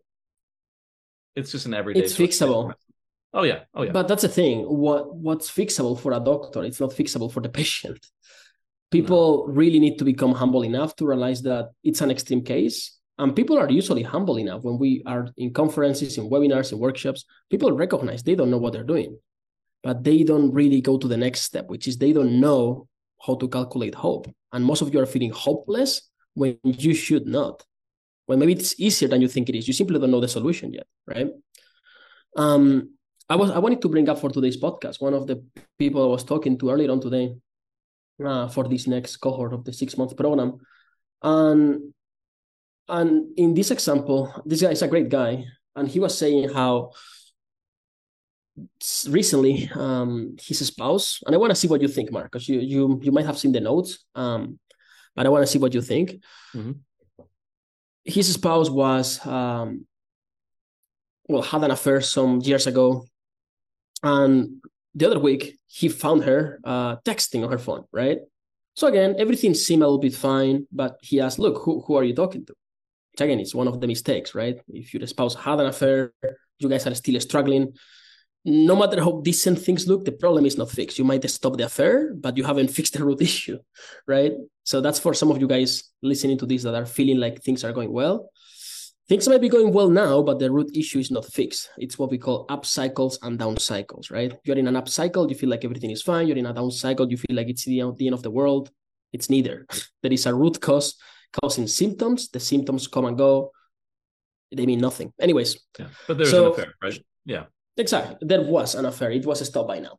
it's 1.35 1.50
just 1.50 1.66
an 1.66 1.75
everyday. 1.75 1.99
It's 1.99 2.16
fixable. 2.16 2.73
Oh 3.35 3.42
yeah, 3.42 3.62
oh 3.75 3.83
yeah. 3.83 3.90
But 3.90 4.06
that's 4.06 4.23
the 4.23 4.28
thing. 4.28 4.61
What 4.61 5.12
what's 5.12 5.50
fixable 5.50 5.99
for 5.99 6.12
a 6.12 6.21
doctor, 6.21 6.62
it's 6.62 6.78
not 6.78 6.90
fixable 6.90 7.33
for 7.33 7.40
the 7.40 7.49
patient. 7.61 8.06
People 8.92 9.49
no. 9.49 9.52
really 9.52 9.80
need 9.80 9.99
to 9.99 10.04
become 10.04 10.30
humble 10.30 10.62
enough 10.62 10.95
to 10.95 11.06
realize 11.09 11.42
that 11.42 11.71
it's 11.83 12.02
an 12.02 12.12
extreme 12.12 12.45
case 12.45 12.97
and 13.18 13.35
people 13.35 13.58
are 13.58 13.70
usually 13.70 14.02
humble 14.02 14.38
enough 14.38 14.62
when 14.62 14.78
we 14.78 15.02
are 15.06 15.28
in 15.37 15.52
conferences, 15.52 16.18
in 16.18 16.28
webinars, 16.28 16.73
in 16.73 16.78
workshops. 16.78 17.25
People 17.50 17.73
recognize 17.73 18.23
they 18.23 18.35
don't 18.35 18.50
know 18.50 18.58
what 18.58 18.73
they're 18.73 18.85
doing, 18.85 19.18
but 19.82 20.04
they 20.04 20.23
don't 20.23 20.52
really 20.52 20.80
go 20.80 20.99
to 20.99 21.08
the 21.08 21.16
next 21.16 21.42
step, 21.42 21.68
which 21.68 21.88
is 21.88 21.96
they 21.96 22.12
don't 22.12 22.40
know 22.40 22.88
how 23.26 23.35
to 23.37 23.49
calculate 23.49 23.94
hope. 23.94 24.28
And 24.52 24.64
most 24.64 24.82
of 24.82 24.92
you 24.92 25.00
are 25.00 25.06
feeling 25.06 25.30
hopeless 25.30 26.02
when 26.35 26.58
you 26.62 26.94
should 26.94 27.26
not. 27.26 27.64
When 28.26 28.38
maybe 28.38 28.52
it's 28.52 28.78
easier 28.78 29.08
than 29.08 29.23
you 29.23 29.28
think 29.28 29.49
it 29.49 29.56
is. 29.56 29.66
You 29.66 29.75
simply 29.75 29.99
don't 29.99 30.11
know 30.11 30.20
the 30.20 30.28
solution 30.28 30.73
yet, 30.73 30.87
right? 31.06 31.28
Um, 32.37 32.90
I 33.28 33.37
was 33.37 33.50
I 33.50 33.58
wanted 33.58 33.80
to 33.82 33.88
bring 33.88 34.08
up 34.08 34.18
for 34.18 34.30
today's 34.30 34.56
podcast 34.56 35.00
one 35.00 35.14
of 35.14 35.26
the 35.26 35.42
people 35.78 36.02
I 36.02 36.06
was 36.06 36.23
talking 36.23 36.58
to 36.58 36.70
earlier 36.70 36.90
on 36.90 37.00
today 37.00 37.35
uh, 38.25 38.49
for 38.49 38.68
this 38.68 38.87
next 38.87 39.16
cohort 39.16 39.52
of 39.52 39.64
the 39.64 39.73
six 39.73 39.96
month 39.96 40.16
program, 40.16 40.58
and 41.23 41.94
and 42.88 43.33
in 43.37 43.55
this 43.55 43.71
example, 43.71 44.33
this 44.45 44.62
guy 44.62 44.71
is 44.71 44.83
a 44.83 44.88
great 44.88 45.09
guy, 45.09 45.45
and 45.75 45.88
he 45.88 46.00
was 46.00 46.16
saying 46.16 46.50
how 46.50 46.93
recently 49.09 49.71
um, 49.75 50.37
his 50.40 50.66
spouse, 50.66 51.21
and 51.26 51.35
I 51.35 51.38
want 51.38 51.50
to 51.50 51.57
see 51.57 51.69
what 51.69 51.83
you 51.83 51.88
think, 51.88 52.12
Mark, 52.12 52.31
because 52.31 52.49
you 52.49 52.61
you 52.61 53.00
you 53.02 53.12
might 53.12 53.26
have 53.26 53.38
seen 53.38 53.52
the 53.52 53.61
notes, 53.61 54.05
um, 54.14 54.59
but 55.14 55.26
I 55.26 55.28
want 55.28 55.43
to 55.43 55.50
see 55.50 55.59
what 55.59 55.75
you 55.75 55.83
think. 55.83 56.23
Mm-hmm. 56.55 56.73
His 58.05 58.33
spouse 58.33 58.71
was 58.71 59.25
um, 59.26 59.87
well 61.28 61.43
had 61.43 61.64
an 61.64 61.73
affair 61.73 62.00
some 62.00 62.40
years 62.40 62.66
ago, 62.66 63.05
and 64.02 64.62
the 64.95 65.07
other 65.07 65.19
week, 65.19 65.59
he 65.66 65.88
found 65.88 66.25
her 66.25 66.61
uh, 66.64 66.97
texting 67.05 67.45
on 67.45 67.50
her 67.50 67.59
phone, 67.59 67.85
right? 67.93 68.19
So 68.75 68.87
again, 68.87 69.16
everything 69.19 69.55
seemed 69.55 69.83
a 69.83 69.87
little 69.87 69.99
bit 69.99 70.14
fine, 70.14 70.66
but 70.71 70.99
he 71.02 71.21
asked, 71.21 71.38
"Look, 71.38 71.62
who 71.64 71.81
who 71.81 71.97
are 71.97 72.05
you 72.05 72.14
talking 72.14 72.47
to?" 72.47 72.55
Again, 73.20 73.40
it's 73.40 73.54
one 73.54 73.68
of 73.68 73.80
the 73.80 73.87
mistakes, 73.87 74.35
right? 74.35 74.58
If 74.68 74.92
your 74.94 75.06
spouse 75.06 75.35
had 75.35 75.61
an 75.61 75.66
affair, 75.66 76.12
you 76.58 76.68
guys 76.68 76.87
are 76.87 76.94
still 76.94 77.20
struggling. 77.20 77.73
No 78.44 78.76
matter 78.76 79.02
how 79.02 79.20
decent 79.23 79.58
things 79.58 79.88
look, 79.88 80.04
the 80.04 80.12
problem 80.12 80.46
is 80.46 80.56
not 80.56 80.70
fixed. 80.70 80.99
You 80.99 81.04
might 81.04 81.28
stop 81.28 81.56
the 81.56 81.64
affair, 81.64 82.14
but 82.14 82.37
you 82.37 82.44
haven't 82.44 82.68
fixed 82.78 82.92
the 82.92 83.04
root 83.04 83.20
issue, 83.20 83.58
right? 84.06 84.32
So 84.64 84.80
that's 84.80 84.99
for 84.99 85.14
some 85.14 85.30
of 85.30 85.40
you 85.40 85.49
guys 85.49 85.85
listening 86.02 86.38
to 86.38 86.46
this 86.46 86.62
that 86.62 86.75
are 86.75 86.87
feeling 86.87 87.18
like 87.18 87.42
things 87.42 87.64
are 87.64 87.73
going 87.73 87.92
well. 87.92 88.30
Things 89.08 89.28
might 89.28 89.40
be 89.40 89.49
going 89.49 89.73
well 89.73 89.88
now, 89.88 90.20
but 90.23 90.40
the 90.40 90.50
root 90.50 90.76
issue 90.76 90.99
is 90.99 91.12
not 91.12 91.25
fixed. 91.25 91.70
It's 91.78 91.96
what 91.96 92.11
we 92.11 92.18
call 92.18 92.44
up 92.49 92.66
cycles 92.66 93.20
and 93.23 93.38
down 93.38 93.56
cycles, 93.56 94.11
right? 94.11 94.37
You're 94.44 94.58
in 94.58 94.66
an 94.66 94.75
up 94.75 94.88
cycle, 94.88 95.28
you 95.28 95.37
feel 95.37 95.49
like 95.49 95.64
everything 95.64 95.92
is 95.92 96.02
fine. 96.02 96.26
You're 96.26 96.37
in 96.37 96.46
a 96.46 96.52
down 96.52 96.73
cycle, 96.73 97.08
you 97.08 97.16
feel 97.16 97.37
like 97.37 97.49
it's 97.49 97.64
the, 97.64 97.82
the 97.96 98.06
end 98.06 98.14
of 98.14 98.25
the 98.25 98.32
world. 98.32 98.70
It's 99.12 99.30
neither. 99.30 99.64
there 100.02 100.12
is 100.12 100.26
a 100.26 100.35
root 100.35 100.61
cause 100.61 100.96
causing 101.33 101.66
symptoms. 101.66 102.28
The 102.28 102.40
symptoms 102.40 102.88
come 102.88 103.04
and 103.06 103.16
go. 103.16 103.52
They 104.54 104.66
mean 104.66 104.80
nothing. 104.80 105.12
Anyways. 105.21 105.59
Yeah. 105.78 105.87
But 106.06 106.18
there's 106.18 106.30
so, 106.30 106.47
an 106.47 106.52
affair, 106.52 106.75
right? 106.83 106.99
Yeah. 107.25 107.45
Exactly. 107.76 108.16
There 108.21 108.42
was 108.42 108.75
an 108.75 108.87
affair. 108.87 109.11
It 109.11 109.26
was 109.26 109.47
stopped 109.47 109.68
by 109.68 109.80
now. 109.80 109.99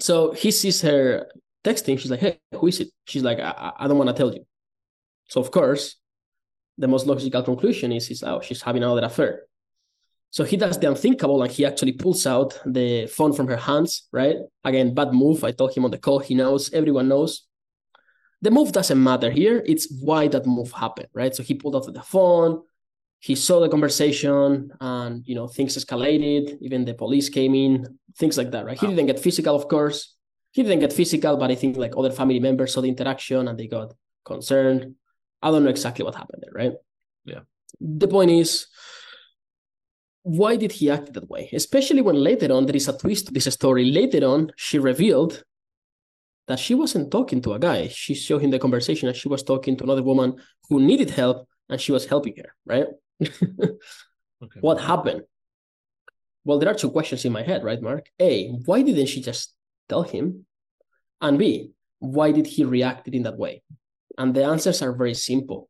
So 0.00 0.32
he 0.32 0.50
sees 0.50 0.80
her 0.82 1.28
texting. 1.64 1.98
She's 1.98 2.10
like, 2.10 2.20
hey, 2.20 2.38
who 2.54 2.68
is 2.68 2.80
it? 2.80 2.88
She's 3.06 3.22
like, 3.22 3.40
I, 3.40 3.72
I 3.76 3.88
don't 3.88 3.98
want 3.98 4.10
to 4.10 4.14
tell 4.14 4.32
you. 4.32 4.46
So 5.28 5.40
of 5.40 5.50
course, 5.50 5.96
the 6.76 6.88
most 6.88 7.06
logical 7.06 7.42
conclusion 7.42 7.92
is, 7.92 8.10
is 8.10 8.22
oh, 8.22 8.40
she's 8.40 8.62
having 8.62 8.82
another 8.82 9.04
affair. 9.04 9.42
So 10.30 10.44
he 10.44 10.56
does 10.56 10.78
the 10.78 10.88
unthinkable 10.88 11.42
and 11.42 11.50
he 11.50 11.64
actually 11.64 11.92
pulls 11.92 12.26
out 12.26 12.60
the 12.64 13.06
phone 13.06 13.32
from 13.32 13.48
her 13.48 13.56
hands, 13.56 14.08
right? 14.12 14.36
Again, 14.62 14.94
bad 14.94 15.12
move. 15.12 15.42
I 15.42 15.52
told 15.52 15.74
him 15.74 15.84
on 15.84 15.90
the 15.90 15.98
call, 15.98 16.18
he 16.18 16.34
knows, 16.34 16.72
everyone 16.72 17.08
knows. 17.08 17.47
The 18.40 18.50
move 18.50 18.72
doesn't 18.72 19.02
matter 19.02 19.30
here. 19.30 19.62
It's 19.66 19.92
why 20.00 20.28
that 20.28 20.46
move 20.46 20.72
happened, 20.72 21.08
right? 21.12 21.34
So 21.34 21.42
he 21.42 21.54
pulled 21.54 21.74
out 21.74 21.92
the 21.92 22.02
phone, 22.02 22.62
he 23.18 23.34
saw 23.34 23.58
the 23.60 23.68
conversation, 23.68 24.70
and 24.80 25.26
you 25.26 25.34
know, 25.34 25.48
things 25.48 25.76
escalated. 25.76 26.56
Even 26.60 26.84
the 26.84 26.94
police 26.94 27.28
came 27.28 27.54
in, 27.54 27.98
things 28.16 28.38
like 28.38 28.52
that, 28.52 28.64
right? 28.64 28.78
He 28.78 28.86
didn't 28.86 29.06
get 29.06 29.18
physical, 29.18 29.56
of 29.56 29.66
course. 29.68 30.14
He 30.52 30.62
didn't 30.62 30.80
get 30.80 30.92
physical, 30.92 31.36
but 31.36 31.50
I 31.50 31.56
think 31.56 31.76
like 31.76 31.94
other 31.96 32.12
family 32.12 32.40
members 32.40 32.72
saw 32.72 32.80
the 32.80 32.88
interaction 32.88 33.48
and 33.48 33.58
they 33.58 33.66
got 33.66 33.92
concerned. 34.24 34.94
I 35.42 35.50
don't 35.50 35.64
know 35.64 35.70
exactly 35.70 36.04
what 36.04 36.14
happened 36.14 36.42
there, 36.42 36.52
right? 36.54 36.72
Yeah. 37.24 37.40
The 37.80 38.08
point 38.08 38.30
is, 38.30 38.66
why 40.22 40.56
did 40.56 40.72
he 40.72 40.90
act 40.90 41.12
that 41.14 41.28
way? 41.28 41.50
Especially 41.52 42.02
when 42.02 42.16
later 42.16 42.52
on 42.52 42.66
there 42.66 42.76
is 42.76 42.88
a 42.88 42.96
twist 42.96 43.26
to 43.26 43.32
this 43.32 43.52
story. 43.52 43.90
Later 43.90 44.26
on, 44.26 44.52
she 44.56 44.78
revealed 44.78 45.44
that 46.48 46.58
she 46.58 46.74
wasn't 46.74 47.10
talking 47.10 47.40
to 47.42 47.52
a 47.52 47.58
guy. 47.58 47.88
She 47.88 48.14
showed 48.14 48.42
him 48.42 48.50
the 48.50 48.58
conversation 48.58 49.08
and 49.08 49.16
she 49.16 49.28
was 49.28 49.42
talking 49.42 49.76
to 49.76 49.84
another 49.84 50.02
woman 50.02 50.36
who 50.68 50.80
needed 50.80 51.10
help 51.10 51.46
and 51.68 51.80
she 51.80 51.92
was 51.92 52.06
helping 52.06 52.34
her, 52.38 52.54
right? 52.66 52.86
okay. 53.22 54.60
What 54.60 54.80
happened? 54.80 55.22
Well, 56.44 56.58
there 56.58 56.70
are 56.70 56.74
two 56.74 56.90
questions 56.90 57.26
in 57.26 57.32
my 57.32 57.42
head, 57.42 57.62
right, 57.62 57.80
Mark? 57.80 58.06
A, 58.18 58.48
why 58.64 58.82
didn't 58.82 59.06
she 59.06 59.20
just 59.20 59.54
tell 59.88 60.02
him? 60.02 60.46
And 61.20 61.38
B, 61.38 61.72
why 61.98 62.32
did 62.32 62.46
he 62.46 62.64
react 62.64 63.08
in 63.08 63.24
that 63.24 63.36
way? 63.36 63.62
And 64.16 64.34
the 64.34 64.44
answers 64.44 64.80
are 64.80 64.92
very 64.92 65.14
simple. 65.14 65.68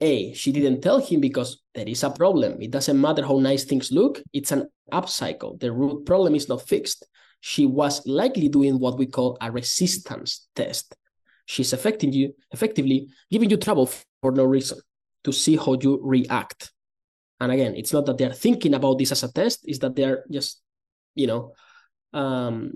A, 0.00 0.34
she 0.34 0.52
didn't 0.52 0.82
tell 0.82 1.00
him 1.00 1.20
because 1.20 1.62
there 1.74 1.88
is 1.88 2.02
a 2.04 2.10
problem. 2.10 2.60
It 2.60 2.70
doesn't 2.70 3.00
matter 3.00 3.24
how 3.24 3.38
nice 3.38 3.64
things 3.64 3.90
look, 3.90 4.20
it's 4.32 4.52
an 4.52 4.68
upcycle. 4.92 5.58
The 5.58 5.72
root 5.72 6.04
problem 6.04 6.34
is 6.34 6.48
not 6.48 6.68
fixed. 6.68 7.06
She 7.40 7.66
was 7.66 8.06
likely 8.06 8.48
doing 8.48 8.78
what 8.78 8.98
we 8.98 9.06
call 9.06 9.38
a 9.40 9.50
resistance 9.50 10.48
test. 10.54 10.96
She's 11.46 11.72
affecting 11.72 12.12
you, 12.12 12.34
effectively 12.50 13.08
giving 13.30 13.50
you 13.50 13.56
trouble 13.56 13.90
for 14.20 14.32
no 14.32 14.44
reason 14.44 14.78
to 15.24 15.32
see 15.32 15.56
how 15.56 15.76
you 15.80 16.00
react. 16.02 16.72
And 17.40 17.52
again, 17.52 17.74
it's 17.76 17.92
not 17.92 18.06
that 18.06 18.18
they're 18.18 18.32
thinking 18.32 18.74
about 18.74 18.98
this 18.98 19.12
as 19.12 19.22
a 19.22 19.32
test, 19.32 19.60
it's 19.64 19.78
that 19.78 19.94
they're 19.94 20.24
just, 20.30 20.60
you 21.14 21.26
know, 21.26 21.52
um, 22.12 22.72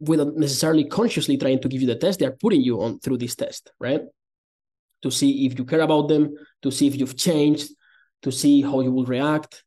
without 0.00 0.34
necessarily 0.36 0.84
consciously 0.84 1.36
trying 1.36 1.60
to 1.60 1.68
give 1.68 1.80
you 1.82 1.86
the 1.86 1.96
test, 1.96 2.18
they're 2.18 2.32
putting 2.32 2.62
you 2.62 2.80
on 2.82 2.98
through 2.98 3.18
this 3.18 3.34
test, 3.34 3.70
right? 3.78 4.02
to 5.02 5.10
see 5.10 5.46
if 5.46 5.58
you 5.58 5.64
care 5.64 5.80
about 5.80 6.08
them, 6.08 6.34
to 6.62 6.70
see 6.70 6.86
if 6.86 6.96
you've 6.96 7.16
changed, 7.16 7.70
to 8.22 8.32
see 8.32 8.62
how 8.62 8.80
you 8.80 8.92
will 8.92 9.04
react. 9.04 9.64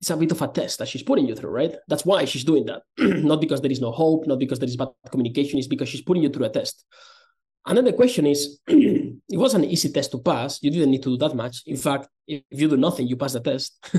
It's 0.00 0.10
a 0.10 0.16
bit 0.16 0.32
of 0.32 0.40
a 0.40 0.48
test 0.48 0.78
that 0.78 0.88
she's 0.88 1.02
putting 1.02 1.26
you 1.26 1.34
through, 1.34 1.50
right? 1.50 1.74
That's 1.88 2.06
why 2.06 2.24
she's 2.24 2.44
doing 2.44 2.66
that. 2.66 2.82
not 2.98 3.40
because 3.40 3.60
there 3.60 3.70
is 3.70 3.80
no 3.80 3.92
hope, 3.92 4.26
not 4.26 4.38
because 4.38 4.58
there 4.58 4.68
is 4.68 4.76
bad 4.76 4.88
communication, 5.10 5.58
it's 5.58 5.68
because 5.68 5.88
she's 5.88 6.02
putting 6.02 6.22
you 6.22 6.30
through 6.30 6.46
a 6.46 6.50
test. 6.50 6.84
And 7.66 7.76
then 7.76 7.84
the 7.84 7.92
question 7.92 8.26
is, 8.26 8.60
it 8.66 9.36
was 9.36 9.54
an 9.54 9.64
easy 9.64 9.90
test 9.90 10.12
to 10.12 10.18
pass. 10.18 10.62
You 10.62 10.70
didn't 10.70 10.90
need 10.90 11.02
to 11.02 11.10
do 11.10 11.18
that 11.18 11.34
much. 11.34 11.62
In 11.66 11.76
fact, 11.76 12.08
if 12.26 12.42
you 12.50 12.68
do 12.68 12.78
nothing, 12.78 13.06
you 13.06 13.16
pass 13.16 13.34
the 13.34 13.40
test. 13.40 13.78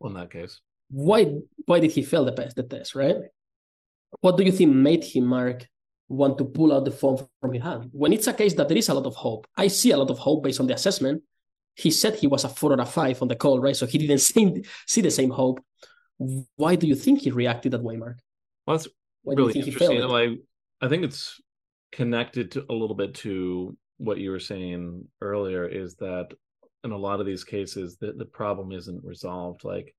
well, 0.00 0.10
in 0.10 0.14
that 0.14 0.30
case, 0.30 0.60
why 0.90 1.34
why 1.66 1.80
did 1.80 1.90
he 1.90 2.02
fail 2.02 2.24
the 2.24 2.32
test? 2.32 2.56
The 2.56 2.62
test, 2.62 2.94
right? 2.94 3.16
What 4.22 4.38
do 4.38 4.44
you 4.44 4.52
think 4.52 4.74
made 4.74 5.04
him 5.04 5.26
mark 5.26 5.66
want 6.08 6.38
to 6.38 6.44
pull 6.44 6.72
out 6.72 6.84
the 6.84 6.90
phone 6.90 7.18
from 7.40 7.52
his 7.52 7.62
hand. 7.62 7.90
When 7.92 8.12
it's 8.12 8.26
a 8.26 8.32
case 8.32 8.54
that 8.54 8.68
there 8.68 8.76
is 8.76 8.88
a 8.88 8.94
lot 8.94 9.06
of 9.06 9.14
hope, 9.14 9.46
I 9.56 9.68
see 9.68 9.90
a 9.90 9.96
lot 9.96 10.10
of 10.10 10.18
hope 10.18 10.42
based 10.42 10.60
on 10.60 10.66
the 10.66 10.74
assessment. 10.74 11.22
He 11.78 11.90
said 11.90 12.16
he 12.16 12.26
was 12.26 12.44
a 12.44 12.48
four 12.48 12.72
out 12.72 12.80
of 12.80 12.92
five 12.92 13.22
on 13.22 13.28
the 13.28 13.36
call, 13.36 13.60
right? 13.60 13.76
So 13.76 13.86
he 13.86 13.98
didn't 13.98 14.18
see, 14.30 14.64
see 14.86 15.00
the 15.00 15.10
same 15.10 15.30
hope. 15.30 15.64
Why 16.56 16.74
do 16.74 16.86
you 16.86 16.96
think 16.96 17.20
he 17.20 17.30
reacted 17.30 17.72
that 17.72 17.82
way, 17.82 17.96
Mark? 17.96 18.18
Well, 18.66 18.76
that's 18.76 18.88
Why 19.22 19.34
really 19.34 19.54
you 19.54 19.64
interesting. 19.64 19.92
He 19.92 19.98
failed 19.98 20.12
I, 20.12 20.84
I 20.84 20.88
think 20.88 21.04
it's 21.04 21.40
connected 21.92 22.50
to 22.52 22.66
a 22.68 22.74
little 22.74 22.96
bit 22.96 23.14
to 23.14 23.76
what 23.98 24.18
you 24.18 24.30
were 24.30 24.40
saying 24.40 25.06
earlier 25.20 25.66
is 25.66 25.96
that 25.96 26.28
in 26.84 26.92
a 26.92 26.96
lot 26.96 27.20
of 27.20 27.26
these 27.26 27.44
cases 27.44 27.96
the, 28.00 28.12
the 28.12 28.24
problem 28.24 28.72
isn't 28.72 29.04
resolved 29.04 29.64
like 29.64 29.94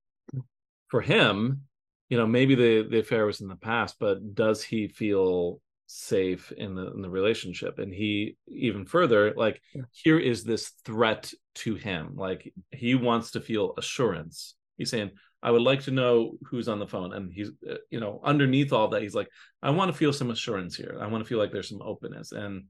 for 0.87 1.01
him 1.01 1.61
you 2.09 2.17
know 2.17 2.25
maybe 2.25 2.55
the 2.55 2.87
the 2.89 2.99
affair 2.99 3.25
was 3.25 3.41
in 3.41 3.47
the 3.47 3.55
past 3.55 3.95
but 3.99 4.33
does 4.33 4.63
he 4.63 4.87
feel 4.87 5.59
safe 5.91 6.51
in 6.51 6.75
the 6.75 6.91
in 6.93 7.01
the 7.01 7.09
relationship. 7.09 7.79
And 7.79 7.91
he 7.91 8.37
even 8.47 8.85
further 8.85 9.33
like 9.35 9.59
yeah. 9.73 9.81
here 9.91 10.19
is 10.19 10.43
this 10.43 10.69
threat 10.85 11.33
to 11.55 11.73
him. 11.73 12.11
Like 12.15 12.53
he 12.69 12.93
wants 12.93 13.31
to 13.31 13.41
feel 13.41 13.73
assurance. 13.77 14.55
He's 14.77 14.91
saying 14.91 15.11
i 15.41 15.49
would 15.49 15.61
like 15.61 15.81
to 15.81 15.91
know 15.91 16.33
who's 16.43 16.67
on 16.67 16.77
the 16.77 16.87
phone. 16.87 17.11
And 17.13 17.33
he's 17.33 17.49
uh, 17.67 17.77
you 17.89 17.99
know 17.99 18.21
underneath 18.23 18.71
all 18.71 18.89
that 18.89 19.01
he's 19.01 19.15
like 19.15 19.29
i 19.63 19.69
want 19.71 19.91
to 19.91 19.97
feel 19.97 20.13
some 20.13 20.29
assurance 20.29 20.75
here. 20.75 20.95
I 21.01 21.07
want 21.07 21.23
to 21.23 21.27
feel 21.27 21.39
like 21.39 21.51
there's 21.51 21.69
some 21.69 21.81
openness. 21.81 22.31
And 22.33 22.65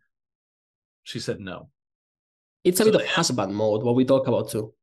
she 1.03 1.19
said 1.19 1.41
no. 1.41 1.69
It's 2.63 2.79
a 2.79 2.85
so 2.85 2.91
bit 2.91 3.01
of 3.01 3.07
husband 3.07 3.53
mode 3.53 3.83
what 3.83 3.95
we 3.95 4.05
talk 4.05 4.27
about 4.27 4.49
too. 4.49 4.73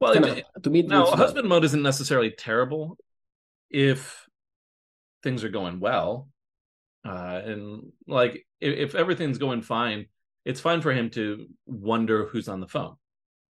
Well 0.00 0.12
it, 0.12 0.46
to 0.62 0.70
me 0.70 0.82
now 0.82 1.06
husband 1.06 1.48
mode 1.48 1.64
isn't 1.64 1.82
necessarily 1.82 2.30
terrible 2.30 2.96
if 3.70 4.24
things 5.24 5.42
are 5.42 5.48
going 5.48 5.80
well 5.80 6.28
uh, 7.04 7.40
and 7.44 7.92
like 8.06 8.46
if, 8.60 8.90
if 8.90 8.94
everything's 8.94 9.38
going 9.38 9.62
fine, 9.62 10.06
it's 10.44 10.60
fine 10.60 10.80
for 10.80 10.92
him 10.92 11.10
to 11.10 11.46
wonder 11.66 12.26
who's 12.26 12.48
on 12.48 12.60
the 12.60 12.68
phone. 12.68 12.96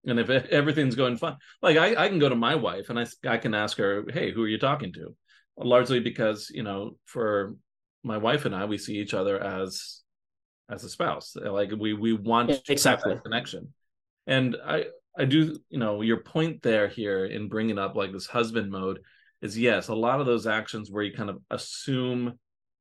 And 0.05 0.19
if 0.21 0.31
everything's 0.31 0.95
going 0.95 1.17
fine, 1.17 1.37
like 1.63 1.77
I, 1.77 2.05
I 2.05 2.09
can 2.09 2.19
go 2.19 2.29
to 2.29 2.37
my 2.37 2.55
wife 2.55 2.91
and 2.91 2.99
I, 2.99 3.07
I 3.27 3.39
can 3.39 3.55
ask 3.55 3.77
her, 3.79 4.05
hey, 4.13 4.33
who 4.33 4.43
are 4.43 4.49
you 4.49 4.59
talking 4.59 4.93
to? 4.95 5.15
Largely 5.57 6.01
because, 6.01 6.51
you 6.53 6.63
know, 6.63 6.97
for 7.07 7.57
my 8.03 8.19
wife 8.19 8.45
and 8.45 8.55
I, 8.55 8.65
we 8.67 8.79
see 8.79 8.99
each 8.99 9.15
other 9.15 9.43
as 9.43 10.03
as 10.69 10.85
a 10.85 10.89
spouse. 10.89 11.37
Like 11.37 11.73
we 11.79 11.93
we 11.93 12.13
want 12.13 12.51
yeah, 12.51 12.57
exactly 12.69 13.17
connection. 13.23 13.73
And 14.27 14.57
I 14.65 14.87
I 15.19 15.25
do, 15.25 15.59
you 15.71 15.79
know, 15.79 16.03
your 16.03 16.19
point 16.19 16.63
there 16.63 16.89
here 16.89 17.25
in 17.25 17.49
bringing 17.49 17.79
up 17.79 17.97
like 17.97 18.13
this 18.13 18.27
husband 18.27 18.71
mode 18.71 19.01
is 19.41 19.59
yes, 19.59 19.89
a 19.89 19.95
lot 19.95 20.21
of 20.21 20.27
those 20.27 20.47
actions 20.47 20.91
where 20.91 21.03
you 21.03 21.13
kind 21.13 21.31
of 21.31 21.41
assume 21.51 22.39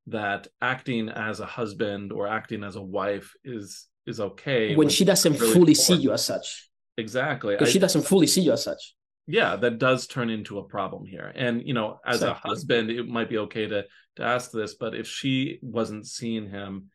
that 0.08 0.46
acting 0.60 1.08
as 1.08 1.40
a 1.40 1.46
husband 1.46 2.12
or 2.12 2.28
acting 2.28 2.62
as 2.62 2.76
a 2.76 2.82
wife 2.82 3.34
is 3.44 3.86
is 4.06 4.20
okay 4.20 4.76
when 4.76 4.88
she 4.88 5.04
doesn't 5.04 5.32
really 5.32 5.52
fully 5.52 5.72
important. 5.72 5.76
see 5.76 5.96
you 5.96 6.12
as 6.12 6.24
such. 6.24 6.68
Exactly. 6.96 7.54
Because 7.54 7.72
she 7.72 7.78
doesn't 7.78 8.02
fully 8.02 8.26
see 8.26 8.42
you 8.42 8.52
as 8.52 8.62
such. 8.62 8.94
Yeah 9.26 9.56
that 9.56 9.78
does 9.78 10.06
turn 10.06 10.30
into 10.30 10.58
a 10.58 10.64
problem 10.64 11.04
here. 11.04 11.32
And 11.34 11.66
you 11.66 11.74
know 11.74 11.98
as 12.06 12.16
exactly. 12.16 12.30
a 12.30 12.48
husband 12.48 12.90
it 12.90 13.08
might 13.08 13.28
be 13.28 13.38
okay 13.38 13.66
to 13.66 13.84
to 14.16 14.22
ask 14.22 14.52
this 14.52 14.74
but 14.74 14.94
if 14.94 15.06
she 15.08 15.58
wasn't 15.60 16.06
seeing 16.06 16.48
him 16.48 16.90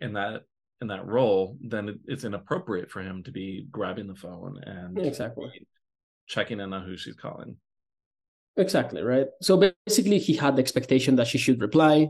in 0.00 0.14
that 0.14 0.42
in 0.80 0.88
that 0.88 1.06
role 1.06 1.58
then 1.60 2.00
it's 2.06 2.24
inappropriate 2.24 2.90
for 2.90 3.02
him 3.02 3.22
to 3.24 3.30
be 3.30 3.66
grabbing 3.70 4.06
the 4.06 4.14
phone 4.14 4.60
and 4.64 4.98
exactly. 4.98 5.66
checking 6.26 6.60
in 6.60 6.72
on 6.72 6.84
who 6.84 6.96
she's 6.96 7.16
calling. 7.16 7.56
Exactly 8.56 9.02
right? 9.02 9.26
So 9.42 9.72
basically 9.86 10.18
he 10.18 10.34
had 10.34 10.56
the 10.56 10.62
expectation 10.62 11.16
that 11.16 11.26
she 11.26 11.36
should 11.36 11.60
reply 11.60 12.08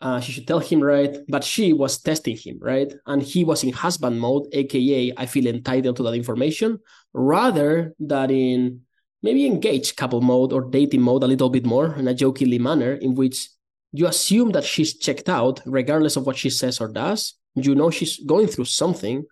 uh, 0.00 0.20
she 0.20 0.32
should 0.32 0.46
tell 0.46 0.58
him 0.58 0.80
right? 0.80 1.16
But 1.28 1.44
she 1.44 1.72
was 1.72 1.98
testing 2.00 2.36
him 2.36 2.58
right? 2.60 2.92
And 3.06 3.22
he 3.22 3.44
was 3.44 3.64
in 3.64 3.72
husband 3.72 4.20
mode 4.20 4.46
aka 4.52 5.12
i 5.16 5.26
feel 5.26 5.46
entitled 5.46 5.96
to 5.96 6.02
that 6.02 6.14
information 6.14 6.78
rather 7.12 7.94
than 7.98 8.30
in 8.30 8.80
maybe 9.22 9.46
engaged 9.46 9.96
couple 9.96 10.20
mode 10.20 10.52
or 10.52 10.68
dating 10.68 11.00
mode 11.00 11.22
a 11.22 11.26
little 11.26 11.48
bit 11.48 11.64
more 11.64 11.94
in 11.96 12.08
a 12.08 12.14
jokingly 12.14 12.58
manner 12.58 12.92
in 12.92 13.14
which 13.14 13.48
you 13.92 14.06
assume 14.06 14.50
that 14.50 14.64
she's 14.64 14.98
checked 14.98 15.28
out 15.28 15.60
regardless 15.64 16.16
of 16.16 16.26
what 16.26 16.36
she 16.36 16.50
says 16.50 16.80
or 16.80 16.88
does. 16.88 17.34
You 17.54 17.74
know 17.74 17.90
she's 17.90 18.18
going 18.18 18.48
through 18.48 18.66
something 18.66 19.24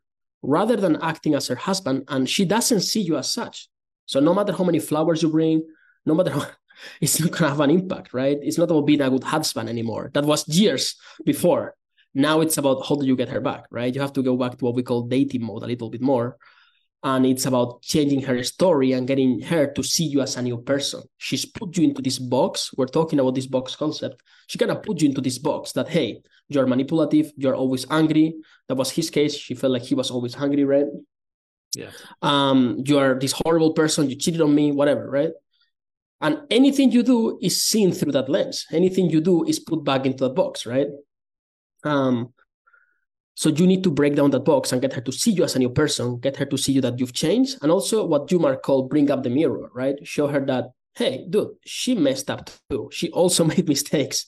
rather 0.42 0.76
than 0.76 1.02
acting 1.02 1.34
as 1.34 1.48
her 1.48 1.56
husband 1.56 2.04
and 2.08 2.28
she 2.28 2.44
doesn't 2.44 2.80
see 2.80 3.00
you 3.00 3.16
as 3.18 3.30
such. 3.30 3.68
So 4.06 4.20
no 4.20 4.32
matter 4.34 4.52
how 4.52 4.64
many 4.64 4.78
flowers 4.78 5.22
you 5.22 5.30
bring 5.30 5.62
no 6.04 6.14
matter 6.14 6.30
how 6.30 6.46
it's 7.00 7.20
not 7.20 7.30
going 7.30 7.42
to 7.42 7.48
have 7.48 7.60
an 7.60 7.70
impact 7.70 8.12
right 8.14 8.38
it's 8.42 8.58
not 8.58 8.70
about 8.70 8.86
being 8.86 9.00
a 9.00 9.10
good 9.10 9.24
husband 9.24 9.68
anymore 9.68 10.10
that 10.14 10.24
was 10.24 10.46
years 10.48 10.96
before 11.24 11.74
now 12.14 12.40
it's 12.40 12.58
about 12.58 12.86
how 12.86 12.94
do 12.94 13.06
you 13.06 13.16
get 13.16 13.28
her 13.28 13.40
back 13.40 13.64
right 13.70 13.94
you 13.94 14.00
have 14.00 14.12
to 14.12 14.22
go 14.22 14.36
back 14.36 14.56
to 14.56 14.64
what 14.64 14.74
we 14.74 14.82
call 14.82 15.02
dating 15.02 15.44
mode 15.44 15.62
a 15.62 15.66
little 15.66 15.90
bit 15.90 16.02
more 16.02 16.36
and 17.04 17.26
it's 17.26 17.46
about 17.46 17.82
changing 17.82 18.22
her 18.22 18.42
story 18.44 18.92
and 18.92 19.08
getting 19.08 19.40
her 19.40 19.66
to 19.72 19.82
see 19.82 20.04
you 20.04 20.20
as 20.20 20.36
a 20.36 20.42
new 20.42 20.58
person. 20.58 21.02
She's 21.18 21.44
put 21.44 21.76
you 21.76 21.84
into 21.84 22.00
this 22.00 22.18
box. 22.18 22.70
We're 22.76 22.86
talking 22.86 23.18
about 23.18 23.34
this 23.34 23.46
box 23.46 23.74
concept. 23.74 24.22
She 24.46 24.56
kind 24.56 24.70
of 24.70 24.82
put 24.82 25.00
you 25.00 25.08
into 25.08 25.20
this 25.20 25.38
box 25.38 25.72
that, 25.72 25.88
hey, 25.88 26.22
you're 26.48 26.66
manipulative, 26.66 27.32
you're 27.36 27.56
always 27.56 27.86
angry. 27.90 28.34
That 28.68 28.76
was 28.76 28.90
his 28.90 29.10
case. 29.10 29.34
She 29.34 29.54
felt 29.54 29.72
like 29.72 29.82
he 29.82 29.96
was 29.96 30.10
always 30.12 30.34
hungry, 30.34 30.64
right? 30.64 30.86
Yeah. 31.74 31.90
Um, 32.20 32.82
you 32.84 32.98
are 32.98 33.18
this 33.18 33.32
horrible 33.32 33.72
person, 33.72 34.08
you 34.08 34.16
cheated 34.16 34.40
on 34.40 34.54
me, 34.54 34.70
whatever, 34.70 35.10
right? 35.10 35.30
And 36.22 36.42
anything 36.50 36.92
you 36.92 37.02
do 37.02 37.38
is 37.42 37.60
seen 37.62 37.92
through 37.92 38.12
that 38.12 38.28
lens. 38.28 38.66
Anything 38.70 39.10
you 39.10 39.20
do 39.20 39.44
is 39.44 39.58
put 39.58 39.84
back 39.84 40.06
into 40.06 40.24
that 40.24 40.34
box, 40.34 40.64
right? 40.64 40.86
Um, 41.84 42.32
so 43.34 43.48
you 43.48 43.66
need 43.66 43.82
to 43.82 43.90
break 43.90 44.14
down 44.14 44.30
that 44.30 44.44
box 44.44 44.72
and 44.72 44.80
get 44.80 44.92
her 44.92 45.00
to 45.00 45.12
see 45.12 45.32
you 45.32 45.42
as 45.42 45.56
a 45.56 45.58
new 45.58 45.70
person, 45.70 46.20
get 46.20 46.36
her 46.36 46.44
to 46.44 46.56
see 46.56 46.72
you 46.72 46.80
that 46.82 47.00
you've 47.00 47.12
changed. 47.12 47.58
And 47.60 47.72
also 47.72 48.04
what 48.06 48.30
you 48.30 48.38
might 48.38 48.62
call 48.62 48.88
bring 48.88 49.10
up 49.10 49.24
the 49.24 49.30
mirror, 49.30 49.68
right? 49.74 49.96
Show 50.06 50.28
her 50.28 50.44
that, 50.46 50.66
hey, 50.94 51.26
dude, 51.28 51.56
she 51.64 51.94
messed 51.96 52.30
up 52.30 52.50
too. 52.70 52.88
She 52.92 53.10
also 53.10 53.44
made 53.52 53.66
mistakes, 53.66 54.26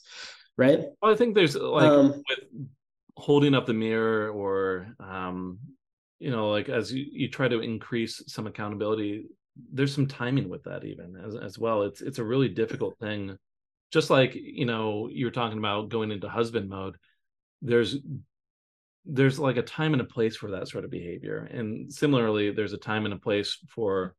right? 0.56 0.80
Well, 1.00 1.12
I 1.12 1.16
think 1.16 1.34
there's 1.34 1.54
like 1.54 1.90
um, 1.90 2.22
with 2.28 2.68
holding 3.16 3.54
up 3.54 3.66
the 3.66 3.74
mirror 3.74 4.30
or 4.30 4.88
um, 4.98 5.58
you 6.18 6.30
know, 6.30 6.50
like 6.50 6.68
as 6.68 6.92
you, 6.92 7.04
you 7.12 7.28
try 7.28 7.46
to 7.46 7.60
increase 7.60 8.22
some 8.26 8.46
accountability, 8.46 9.26
there's 9.72 9.94
some 9.94 10.06
timing 10.06 10.48
with 10.48 10.64
that 10.64 10.84
even 10.84 11.16
as 11.16 11.36
as 11.36 11.58
well. 11.58 11.82
It's 11.82 12.00
it's 12.00 12.18
a 12.18 12.24
really 12.24 12.48
difficult 12.48 12.98
thing. 12.98 13.36
Just 13.92 14.10
like, 14.10 14.34
you 14.34 14.66
know, 14.66 15.08
you 15.12 15.26
were 15.26 15.30
talking 15.30 15.58
about 15.58 15.88
going 15.88 16.10
into 16.10 16.28
husband 16.28 16.68
mode, 16.68 16.96
there's 17.62 17.96
there's 19.06 19.38
like 19.38 19.56
a 19.56 19.62
time 19.62 19.92
and 19.92 20.02
a 20.02 20.06
place 20.06 20.36
for 20.36 20.50
that 20.52 20.68
sort 20.68 20.84
of 20.84 20.90
behavior 20.90 21.48
and 21.52 21.92
similarly 21.92 22.50
there's 22.50 22.72
a 22.72 22.78
time 22.78 23.04
and 23.04 23.12
a 23.12 23.18
place 23.18 23.58
for 23.68 24.14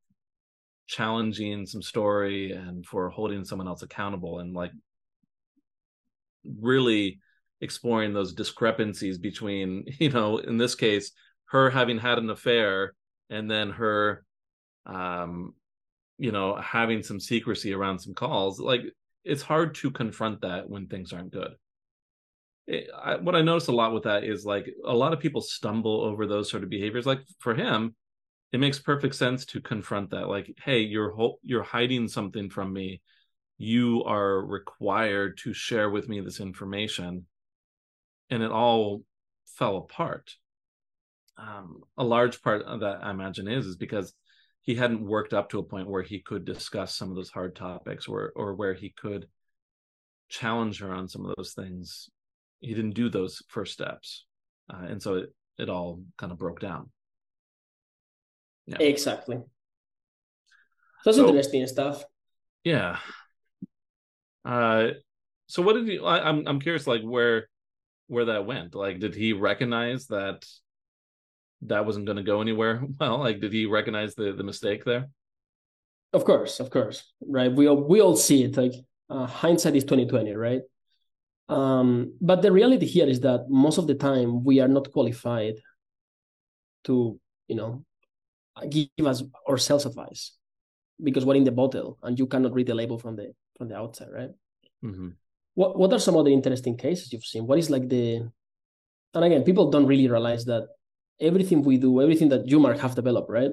challenging 0.87 1.65
some 1.65 1.81
story 1.81 2.51
and 2.51 2.85
for 2.85 3.09
holding 3.09 3.43
someone 3.43 3.67
else 3.67 3.81
accountable 3.81 4.39
and 4.39 4.53
like 4.53 4.71
really 6.59 7.19
exploring 7.61 8.13
those 8.13 8.33
discrepancies 8.33 9.17
between 9.17 9.85
you 9.99 10.09
know 10.09 10.37
in 10.37 10.57
this 10.57 10.75
case 10.75 11.11
her 11.45 11.69
having 11.69 11.97
had 11.97 12.19
an 12.19 12.29
affair 12.29 12.93
and 13.29 13.49
then 13.49 13.71
her 13.71 14.23
um 14.85 15.53
you 16.17 16.31
know 16.31 16.55
having 16.55 17.03
some 17.03 17.19
secrecy 17.19 17.73
around 17.73 17.99
some 17.99 18.13
calls 18.13 18.59
like 18.59 18.81
it's 19.23 19.41
hard 19.41 19.75
to 19.75 19.91
confront 19.91 20.41
that 20.41 20.69
when 20.69 20.87
things 20.87 21.11
aren't 21.11 21.31
good 21.31 21.55
it, 22.67 22.89
I, 22.97 23.15
what 23.17 23.35
I 23.35 23.41
notice 23.41 23.67
a 23.67 23.71
lot 23.73 23.93
with 23.93 24.03
that 24.03 24.23
is 24.23 24.45
like 24.45 24.67
a 24.85 24.93
lot 24.93 25.13
of 25.13 25.19
people 25.19 25.41
stumble 25.41 26.01
over 26.01 26.25
those 26.25 26.49
sort 26.49 26.63
of 26.63 26.69
behaviors. 26.69 27.05
Like 27.05 27.21
for 27.39 27.53
him, 27.53 27.95
it 28.51 28.59
makes 28.59 28.79
perfect 28.79 29.15
sense 29.15 29.45
to 29.47 29.61
confront 29.61 30.11
that. 30.11 30.27
Like, 30.27 30.53
hey, 30.63 30.79
you're 30.79 31.11
ho- 31.11 31.39
you're 31.43 31.63
hiding 31.63 32.07
something 32.07 32.49
from 32.49 32.73
me. 32.73 33.01
You 33.57 34.03
are 34.05 34.43
required 34.45 35.37
to 35.39 35.53
share 35.53 35.89
with 35.89 36.09
me 36.09 36.21
this 36.21 36.39
information, 36.39 37.25
and 38.29 38.43
it 38.43 38.51
all 38.51 39.03
fell 39.45 39.77
apart. 39.77 40.35
Um, 41.37 41.81
a 41.97 42.03
large 42.03 42.41
part 42.41 42.63
of 42.63 42.79
that, 42.79 43.03
I 43.03 43.11
imagine, 43.11 43.47
is 43.47 43.65
is 43.65 43.75
because 43.75 44.13
he 44.65 44.75
hadn't 44.75 45.05
worked 45.05 45.33
up 45.33 45.49
to 45.49 45.59
a 45.59 45.63
point 45.63 45.89
where 45.89 46.03
he 46.03 46.19
could 46.19 46.45
discuss 46.45 46.93
some 46.93 47.09
of 47.09 47.15
those 47.15 47.31
hard 47.31 47.55
topics, 47.55 48.07
or 48.07 48.33
or 48.35 48.53
where 48.53 48.73
he 48.73 48.89
could 48.89 49.27
challenge 50.29 50.79
her 50.79 50.93
on 50.93 51.07
some 51.07 51.25
of 51.25 51.33
those 51.37 51.53
things. 51.53 52.09
He 52.59 52.73
didn't 52.73 52.95
do 52.95 53.09
those 53.09 53.41
first 53.47 53.73
steps 53.73 54.25
uh, 54.69 54.85
and 54.87 55.01
so 55.01 55.15
it, 55.15 55.33
it 55.57 55.69
all 55.69 56.01
kind 56.17 56.31
of 56.31 56.37
broke 56.37 56.59
down. 56.59 56.89
Yeah. 58.67 58.77
Exactly. 58.79 59.39
That's 61.03 61.17
so, 61.17 61.27
interesting 61.27 61.65
stuff. 61.67 62.03
Yeah. 62.63 62.97
Uh 64.43 64.89
so 65.47 65.61
what 65.61 65.73
did 65.73 65.87
you 65.87 66.03
I, 66.03 66.27
i'm 66.27 66.47
i'm 66.47 66.59
curious 66.59 66.87
like 66.87 67.03
where 67.03 67.47
where 68.07 68.25
that 68.25 68.45
went? 68.45 68.75
Like 68.75 68.99
did 68.99 69.15
he 69.15 69.33
recognize 69.33 70.07
that 70.07 70.45
that 71.61 71.85
wasn't 71.85 72.05
going 72.05 72.17
to 72.17 72.23
go 72.23 72.41
anywhere 72.41 72.83
well 72.99 73.19
like 73.19 73.39
did 73.39 73.53
he 73.53 73.65
recognize 73.65 74.15
the 74.15 74.33
the 74.33 74.43
mistake 74.43 74.83
there 74.85 75.09
of 76.13 76.23
course 76.23 76.59
of 76.59 76.69
course 76.69 77.13
right 77.27 77.51
we 77.51 77.67
all 77.67 77.81
we 77.83 78.01
all 78.01 78.15
see 78.15 78.43
it 78.43 78.57
like 78.57 78.73
uh, 79.09 79.25
hindsight 79.25 79.75
is 79.75 79.83
2020 79.83 80.33
right 80.35 80.61
um, 81.47 82.13
but 82.21 82.41
the 82.41 82.51
reality 82.51 82.85
here 82.85 83.07
is 83.07 83.19
that 83.21 83.49
most 83.49 83.77
of 83.77 83.87
the 83.87 83.95
time 83.95 84.43
we 84.43 84.59
are 84.59 84.67
not 84.67 84.91
qualified 84.91 85.55
to, 86.85 87.19
you 87.47 87.55
know, 87.55 87.85
give 88.69 89.05
us 89.05 89.23
ourselves 89.47 89.85
advice 89.85 90.31
because 91.03 91.25
we're 91.25 91.35
in 91.35 91.43
the 91.43 91.51
bottle 91.51 91.99
and 92.01 92.17
you 92.17 92.25
cannot 92.25 92.53
read 92.53 92.67
the 92.67 92.73
label 92.73 92.97
from 92.97 93.15
the 93.15 93.33
from 93.57 93.67
the 93.67 93.75
outside, 93.75 94.09
right? 94.11 94.31
Mm-hmm. 94.83 95.09
What 95.53 95.77
What 95.77 95.93
are 95.93 95.99
some 95.99 96.17
other 96.17 96.31
interesting 96.31 96.77
cases 96.77 97.13
you've 97.13 97.25
seen? 97.25 97.45
What 97.45 97.59
is 97.59 97.69
like 97.69 97.89
the 97.89 98.27
and 99.13 99.23
again, 99.23 99.43
people 99.43 99.69
don't 99.69 99.85
really 99.85 100.09
realize 100.09 100.45
that 100.45 100.67
everything 101.19 101.63
we 101.63 101.77
do, 101.77 102.01
everything 102.01 102.29
that 102.29 102.47
you, 102.47 102.59
Mark, 102.59 102.79
have 102.79 102.95
developed, 102.95 103.29
right, 103.29 103.51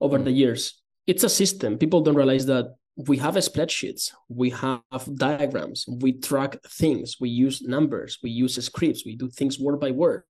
over 0.00 0.16
mm-hmm. 0.16 0.24
the 0.24 0.32
years, 0.32 0.80
it's 1.06 1.24
a 1.24 1.28
system. 1.28 1.78
People 1.78 2.00
don't 2.02 2.14
realize 2.14 2.46
that 2.46 2.74
we 2.96 3.16
have 3.18 3.34
spreadsheets, 3.36 4.12
we 4.28 4.50
have 4.50 4.82
diagrams, 5.14 5.86
we 5.88 6.12
track 6.12 6.56
things, 6.68 7.16
we 7.20 7.28
use 7.30 7.62
numbers, 7.62 8.18
we 8.22 8.30
use 8.30 8.62
scripts, 8.64 9.04
we 9.06 9.16
do 9.16 9.28
things 9.28 9.58
word 9.58 9.80
by 9.80 9.90
word. 9.90 10.24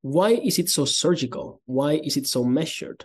Why 0.00 0.30
is 0.30 0.58
it 0.58 0.68
so 0.68 0.84
surgical? 0.84 1.60
Why 1.66 1.92
is 1.92 2.16
it 2.16 2.26
so 2.26 2.42
measured? 2.44 3.04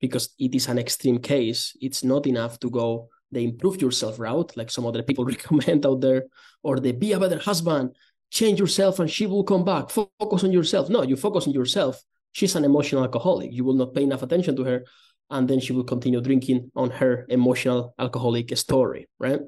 Because 0.00 0.30
it 0.38 0.54
is 0.54 0.68
an 0.68 0.78
extreme 0.78 1.18
case. 1.18 1.76
It's 1.80 2.04
not 2.04 2.26
enough 2.26 2.58
to 2.60 2.70
go 2.70 3.08
the 3.30 3.44
improve 3.44 3.82
yourself 3.82 4.18
route, 4.18 4.56
like 4.56 4.70
some 4.70 4.86
other 4.86 5.02
people 5.02 5.24
recommend 5.34 5.84
out 5.84 6.00
there, 6.00 6.24
or 6.62 6.80
the 6.80 6.92
be 6.92 7.12
a 7.12 7.20
better 7.20 7.38
husband, 7.38 7.94
change 8.30 8.60
yourself 8.60 8.98
and 8.98 9.10
she 9.10 9.26
will 9.26 9.44
come 9.44 9.64
back. 9.64 9.90
Focus 9.90 10.44
on 10.44 10.52
yourself. 10.52 10.88
No, 10.88 11.02
you 11.02 11.16
focus 11.16 11.46
on 11.46 11.52
yourself. 11.52 12.02
She's 12.32 12.54
an 12.56 12.64
emotional 12.64 13.02
alcoholic. 13.02 13.52
You 13.52 13.64
will 13.64 13.74
not 13.74 13.94
pay 13.94 14.02
enough 14.02 14.22
attention 14.22 14.54
to 14.56 14.64
her 14.64 14.84
and 15.30 15.48
then 15.48 15.60
she 15.60 15.72
will 15.72 15.84
continue 15.84 16.20
drinking 16.20 16.70
on 16.74 16.90
her 16.90 17.26
emotional 17.28 17.94
alcoholic 17.98 18.56
story, 18.56 19.08
right? 19.18 19.40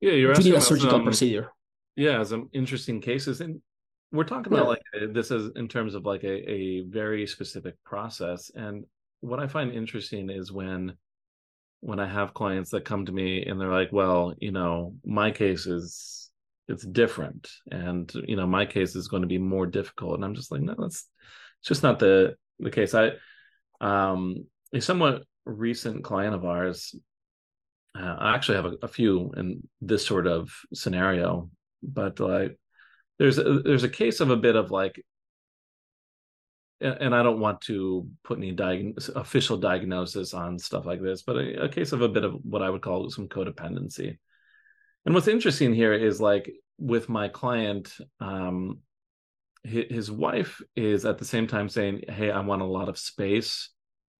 Yeah, 0.00 0.12
you're 0.12 0.32
asking 0.32 0.54
a 0.54 0.60
surgical 0.60 0.92
some, 0.92 1.04
procedure. 1.04 1.50
Yeah, 1.96 2.22
some 2.22 2.48
interesting 2.52 3.00
cases, 3.00 3.40
and 3.40 3.60
we're 4.12 4.24
talking 4.24 4.52
about 4.52 4.64
yeah. 4.64 4.68
like 4.68 4.82
uh, 4.94 5.06
this 5.12 5.30
is 5.30 5.50
in 5.56 5.68
terms 5.68 5.94
of 5.94 6.06
like 6.06 6.24
a, 6.24 6.50
a 6.50 6.82
very 6.82 7.26
specific 7.26 7.74
process. 7.84 8.50
And 8.54 8.84
what 9.20 9.40
I 9.40 9.48
find 9.48 9.72
interesting 9.72 10.30
is 10.30 10.52
when 10.52 10.94
when 11.80 12.00
I 12.00 12.08
have 12.08 12.34
clients 12.34 12.70
that 12.70 12.84
come 12.84 13.06
to 13.06 13.12
me 13.12 13.44
and 13.44 13.60
they're 13.60 13.72
like, 13.72 13.92
"Well, 13.92 14.34
you 14.38 14.52
know, 14.52 14.94
my 15.04 15.32
case 15.32 15.66
is 15.66 16.27
it's 16.68 16.84
different, 16.84 17.50
and 17.70 18.12
you 18.26 18.36
know, 18.36 18.46
my 18.46 18.66
case 18.66 18.94
is 18.94 19.08
going 19.08 19.22
to 19.22 19.28
be 19.28 19.38
more 19.38 19.66
difficult," 19.66 20.14
and 20.14 20.24
I'm 20.24 20.34
just 20.34 20.52
like, 20.52 20.60
"No, 20.60 20.74
that's 20.78 21.06
it's 21.60 21.68
just 21.68 21.82
not 21.82 21.98
the 21.98 22.36
the 22.58 22.70
case." 22.70 22.94
I 22.94 23.12
um, 23.80 24.46
a 24.72 24.80
somewhat 24.80 25.22
recent 25.44 26.04
client 26.04 26.34
of 26.34 26.44
ours, 26.44 26.94
uh, 27.98 28.16
I 28.18 28.34
actually 28.34 28.56
have 28.56 28.66
a, 28.66 28.76
a, 28.82 28.88
few 28.88 29.32
in 29.36 29.66
this 29.80 30.06
sort 30.06 30.26
of 30.26 30.50
scenario, 30.74 31.50
but 31.82 32.20
like 32.20 32.58
there's 33.18 33.38
a, 33.38 33.60
there's 33.60 33.84
a 33.84 33.88
case 33.88 34.20
of 34.20 34.30
a 34.30 34.36
bit 34.36 34.56
of 34.56 34.70
like, 34.70 35.02
and 36.80 37.12
I 37.14 37.24
don't 37.24 37.40
want 37.40 37.60
to 37.62 38.08
put 38.22 38.38
any 38.38 38.54
diag- 38.54 39.16
official 39.16 39.56
diagnosis 39.56 40.32
on 40.32 40.58
stuff 40.58 40.86
like 40.86 41.02
this, 41.02 41.22
but 41.22 41.36
a, 41.36 41.64
a 41.64 41.68
case 41.68 41.92
of 41.92 42.02
a 42.02 42.08
bit 42.08 42.24
of 42.24 42.34
what 42.44 42.62
I 42.62 42.70
would 42.70 42.82
call 42.82 43.10
some 43.10 43.26
codependency. 43.26 44.18
And 45.04 45.14
what's 45.14 45.28
interesting 45.28 45.74
here 45.74 45.92
is 45.92 46.20
like 46.20 46.50
with 46.78 47.08
my 47.08 47.28
client, 47.28 47.92
um, 48.20 48.80
his 49.64 50.10
wife 50.10 50.62
is 50.76 51.04
at 51.04 51.18
the 51.18 51.24
same 51.24 51.46
time 51.46 51.68
saying, 51.68 52.04
"Hey, 52.08 52.30
I 52.30 52.40
want 52.40 52.62
a 52.62 52.66
lot 52.66 52.88
of 52.88 52.98
space," 52.98 53.70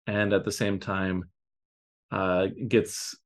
and 0.07 0.33
at 0.33 0.45
the 0.45 0.53
same 0.53 0.81
time, 0.81 1.25
uh, 2.11 2.49
gets 2.67 3.17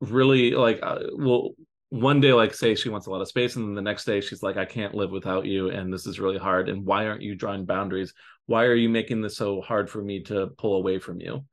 really 0.00 0.52
like, 0.52 0.80
uh, 0.82 1.00
well, 1.16 1.50
one 1.90 2.20
day 2.20 2.32
like 2.32 2.54
say 2.54 2.74
she 2.74 2.88
wants 2.88 3.06
a 3.06 3.10
lot 3.10 3.20
of 3.20 3.28
space, 3.28 3.56
and 3.56 3.66
then 3.66 3.74
the 3.74 3.82
next 3.82 4.04
day 4.04 4.20
she's 4.20 4.42
like, 4.42 4.56
"I 4.56 4.64
can't 4.64 4.94
live 4.94 5.10
without 5.10 5.46
you, 5.46 5.70
and 5.70 5.92
this 5.92 6.06
is 6.06 6.20
really 6.20 6.38
hard. 6.38 6.68
And 6.68 6.84
why 6.84 7.06
aren't 7.06 7.22
you 7.22 7.34
drawing 7.34 7.66
boundaries? 7.66 8.14
Why 8.46 8.64
are 8.64 8.74
you 8.74 8.88
making 8.88 9.22
this 9.22 9.36
so 9.36 9.60
hard 9.60 9.90
for 9.90 10.02
me 10.02 10.22
to 10.24 10.48
pull 10.58 10.76
away 10.76 10.98
from 10.98 11.20
you?" 11.20 11.44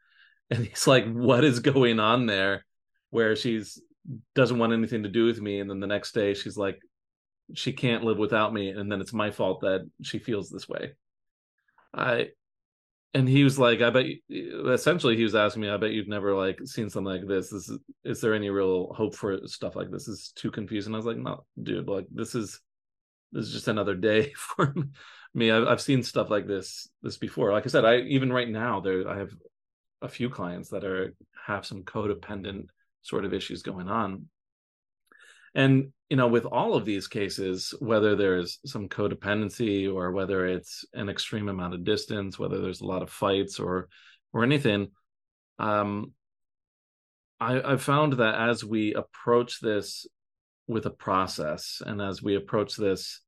And 0.50 0.66
he's 0.66 0.88
like, 0.88 1.06
"What 1.12 1.44
is 1.44 1.60
going 1.60 2.00
on 2.00 2.26
there?" 2.26 2.66
Where 3.10 3.36
she's 3.36 3.82
doesn't 4.36 4.60
want 4.60 4.74
anything 4.74 5.04
to 5.04 5.10
do 5.10 5.26
with 5.26 5.42
me. 5.42 5.60
And 5.60 5.70
then 5.70 5.80
the 5.80 5.88
next 5.88 6.14
day 6.14 6.34
she's 6.34 6.58
like 6.58 6.80
she 7.54 7.74
can't 7.74 8.04
live 8.04 8.18
without 8.18 8.54
me. 8.54 8.70
And 8.70 8.92
then 8.92 9.02
it's 9.02 9.14
my 9.14 9.32
fault 9.32 9.62
that 9.62 9.88
she 10.02 10.20
feels 10.20 10.50
this 10.50 10.68
way. 10.68 10.94
I 11.94 12.30
and 13.14 13.28
he 13.28 13.44
was 13.44 13.60
like 13.60 13.82
i 13.82 13.90
bet 13.90 14.06
you, 14.06 14.72
essentially 14.72 15.18
he 15.18 15.24
was 15.24 15.36
asking 15.36 15.62
me 15.62 15.70
i 15.70 15.76
bet 15.76 15.92
you've 15.92 16.08
never 16.08 16.34
like 16.34 16.58
seen 16.66 16.90
something 16.90 17.12
like 17.12 17.28
this. 17.28 17.50
This 17.50 17.70
is 17.70 17.80
is 18.04 18.22
there 18.22 18.34
any 18.34 18.50
real 18.50 18.94
hope 18.94 19.16
for 19.16 19.46
stuff 19.48 19.76
like 19.76 19.92
this, 19.92 20.06
this 20.06 20.20
is 20.20 20.32
too 20.36 20.52
confusing. 20.52 20.94
I 20.94 20.98
was 20.98 21.06
like 21.06 21.18
no 21.18 21.46
dude 21.62 21.88
like 21.88 22.08
this 22.12 22.36
is 22.36 22.60
this 23.32 23.48
is 23.48 23.54
just 23.54 23.68
another 23.68 23.96
day 23.96 24.34
for 24.36 24.74
me. 25.34 25.52
I've, 25.52 25.68
I've 25.68 25.82
seen 25.82 26.04
stuff 26.04 26.30
like 26.30 26.48
this 26.48 26.88
this 27.02 27.18
before. 27.18 27.52
Like 27.52 27.66
i 27.66 27.70
said 27.70 27.86
i 27.86 27.98
even 28.00 28.32
right 28.32 28.50
now 28.50 28.80
there 28.80 29.08
i 29.08 29.18
have 29.18 29.32
a 30.02 30.08
few 30.08 30.30
clients 30.30 30.70
that 30.70 30.84
are 30.84 31.14
have 31.46 31.66
some 31.66 31.84
codependent 31.84 32.68
sort 33.02 33.26
of 33.26 33.34
issues 33.34 33.62
going 33.62 33.88
on. 33.88 34.28
And 35.54 35.92
you 36.12 36.18
know 36.18 36.28
with 36.28 36.46
all 36.46 36.76
of 36.76 36.84
these 36.84 37.08
cases 37.08 37.74
whether 37.80 38.18
there's 38.18 38.60
some 38.66 38.90
codependency 38.90 39.92
or 39.92 40.12
whether 40.12 40.46
it's 40.46 40.84
an 40.94 41.08
extreme 41.08 41.48
amount 41.48 41.74
of 41.74 41.86
distance 41.86 42.38
whether 42.38 42.60
there's 42.60 42.82
a 42.82 42.86
lot 42.86 43.02
of 43.02 43.10
fights 43.10 43.60
or 43.60 43.88
or 44.34 44.44
anything 44.44 44.90
um 45.58 46.12
i 47.40 47.62
i've 47.62 47.82
found 47.82 48.14
that 48.14 48.36
as 48.36 48.62
we 48.62 48.94
approach 48.94 49.62
this 49.62 50.06
with 50.68 50.86
a 50.86 50.90
process 50.90 51.82
and 51.86 52.02
as 52.02 52.22
we 52.22 52.36
approach 52.36 52.76
this 52.76 53.22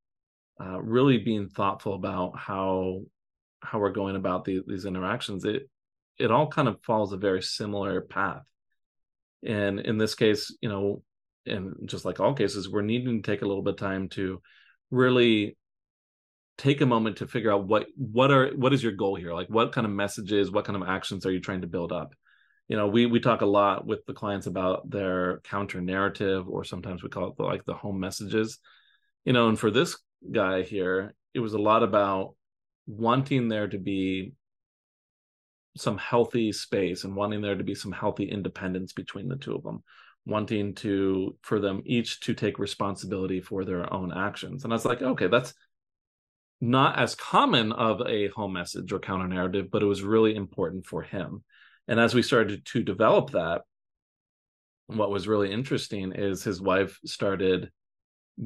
uh, 0.60 0.78
really 0.80 1.16
being 1.16 1.48
thoughtful 1.48 1.94
about 1.94 2.36
how 2.36 3.00
how 3.60 3.78
we're 3.78 3.90
going 3.90 4.14
about 4.14 4.44
the, 4.44 4.60
these 4.66 4.84
interactions 4.84 5.46
it 5.46 5.70
it 6.18 6.30
all 6.30 6.48
kind 6.48 6.68
of 6.68 6.76
follows 6.82 7.12
a 7.12 7.16
very 7.16 7.42
similar 7.42 8.02
path 8.02 8.42
and 9.44 9.80
in 9.80 9.98
this 9.98 10.14
case 10.14 10.56
you 10.60 10.68
know 10.68 11.02
and 11.46 11.74
just 11.84 12.04
like 12.04 12.20
all 12.20 12.34
cases 12.34 12.68
we're 12.68 12.82
needing 12.82 13.22
to 13.22 13.30
take 13.30 13.42
a 13.42 13.46
little 13.46 13.62
bit 13.62 13.74
of 13.74 13.80
time 13.80 14.08
to 14.08 14.40
really 14.90 15.56
take 16.56 16.80
a 16.80 16.86
moment 16.86 17.16
to 17.16 17.26
figure 17.26 17.52
out 17.52 17.66
what 17.66 17.86
what 17.96 18.30
are 18.30 18.50
what 18.56 18.72
is 18.72 18.82
your 18.82 18.92
goal 18.92 19.16
here? 19.16 19.34
Like 19.34 19.48
what 19.48 19.72
kind 19.72 19.86
of 19.86 19.92
messages 19.92 20.50
what 20.50 20.64
kind 20.64 20.80
of 20.80 20.88
actions 20.88 21.26
are 21.26 21.32
you 21.32 21.40
trying 21.40 21.62
to 21.62 21.66
build 21.66 21.92
up? 21.92 22.14
You 22.68 22.76
know 22.76 22.86
we 22.86 23.06
we 23.06 23.20
talk 23.20 23.40
a 23.40 23.46
lot 23.46 23.86
with 23.86 24.04
the 24.06 24.14
clients 24.14 24.46
about 24.46 24.88
their 24.88 25.40
counter 25.40 25.80
narrative 25.80 26.48
or 26.48 26.64
sometimes 26.64 27.02
we 27.02 27.08
call 27.08 27.28
it 27.28 27.36
the, 27.36 27.42
like 27.42 27.64
the 27.64 27.74
home 27.74 28.00
messages. 28.00 28.58
You 29.24 29.32
know 29.32 29.48
and 29.48 29.58
for 29.58 29.70
this 29.70 29.96
guy 30.30 30.62
here 30.62 31.14
it 31.34 31.40
was 31.40 31.54
a 31.54 31.58
lot 31.58 31.82
about 31.82 32.36
wanting 32.86 33.48
there 33.48 33.68
to 33.68 33.78
be 33.78 34.32
some 35.76 35.98
healthy 35.98 36.52
space 36.52 37.04
and 37.04 37.16
wanting 37.16 37.40
there 37.40 37.56
to 37.56 37.64
be 37.64 37.74
some 37.74 37.92
healthy 37.92 38.24
independence 38.24 38.92
between 38.92 39.28
the 39.28 39.36
two 39.36 39.54
of 39.54 39.62
them 39.62 39.82
wanting 40.26 40.74
to 40.74 41.36
for 41.42 41.60
them 41.60 41.82
each 41.84 42.20
to 42.20 42.34
take 42.34 42.58
responsibility 42.58 43.40
for 43.40 43.64
their 43.64 43.92
own 43.92 44.12
actions. 44.12 44.64
And 44.64 44.72
i 44.72 44.76
was 44.76 44.84
like 44.84 45.02
okay 45.02 45.26
that's 45.26 45.54
not 46.60 46.98
as 46.98 47.14
common 47.14 47.72
of 47.72 48.00
a 48.06 48.28
home 48.28 48.54
message 48.54 48.92
or 48.92 48.98
counter 48.98 49.28
narrative 49.28 49.70
but 49.70 49.82
it 49.82 49.86
was 49.86 50.02
really 50.02 50.34
important 50.34 50.86
for 50.86 51.02
him. 51.02 51.44
And 51.88 52.00
as 52.00 52.14
we 52.14 52.22
started 52.22 52.64
to 52.66 52.82
develop 52.82 53.32
that 53.32 53.62
what 54.86 55.10
was 55.10 55.28
really 55.28 55.50
interesting 55.50 56.12
is 56.12 56.42
his 56.42 56.60
wife 56.60 56.98
started 57.04 57.70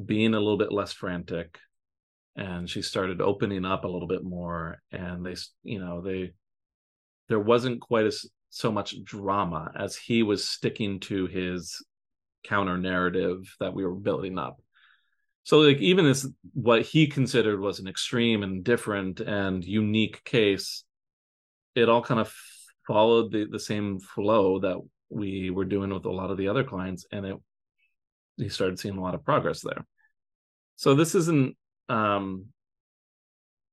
being 0.05 0.33
a 0.33 0.39
little 0.39 0.57
bit 0.57 0.71
less 0.71 0.91
frantic 0.91 1.59
and 2.35 2.69
she 2.69 2.81
started 2.81 3.21
opening 3.21 3.65
up 3.65 3.83
a 3.83 3.87
little 3.87 4.07
bit 4.07 4.23
more 4.23 4.81
and 4.91 5.25
they 5.25 5.35
you 5.63 5.79
know 5.79 6.01
they 6.01 6.33
there 7.29 7.39
wasn't 7.39 7.79
quite 7.79 8.05
as 8.05 8.25
so 8.49 8.71
much 8.71 9.03
drama 9.03 9.71
as 9.75 9.95
he 9.95 10.23
was 10.23 10.47
sticking 10.47 10.99
to 10.99 11.27
his 11.27 11.83
counter 12.43 12.77
narrative 12.77 13.55
that 13.59 13.73
we 13.73 13.85
were 13.85 13.95
building 13.95 14.37
up. 14.37 14.59
So 15.43 15.59
like 15.59 15.77
even 15.77 16.05
this 16.05 16.27
what 16.53 16.81
he 16.81 17.07
considered 17.07 17.59
was 17.59 17.79
an 17.79 17.87
extreme 17.87 18.43
and 18.43 18.63
different 18.63 19.19
and 19.19 19.63
unique 19.63 20.23
case 20.23 20.83
it 21.75 21.89
all 21.89 22.01
kind 22.01 22.19
of 22.19 22.33
followed 22.85 23.31
the 23.31 23.45
the 23.45 23.59
same 23.59 23.99
flow 23.99 24.59
that 24.59 24.77
we 25.09 25.49
were 25.49 25.65
doing 25.65 25.93
with 25.93 26.05
a 26.05 26.11
lot 26.11 26.31
of 26.31 26.37
the 26.37 26.47
other 26.47 26.63
clients 26.63 27.05
and 27.11 27.25
it 27.25 27.35
he 28.37 28.49
started 28.49 28.79
seeing 28.79 28.97
a 28.97 29.01
lot 29.01 29.15
of 29.15 29.25
progress 29.25 29.61
there. 29.61 29.85
So 30.75 30.95
this 30.95 31.15
isn't 31.15 31.55
um 31.89 32.45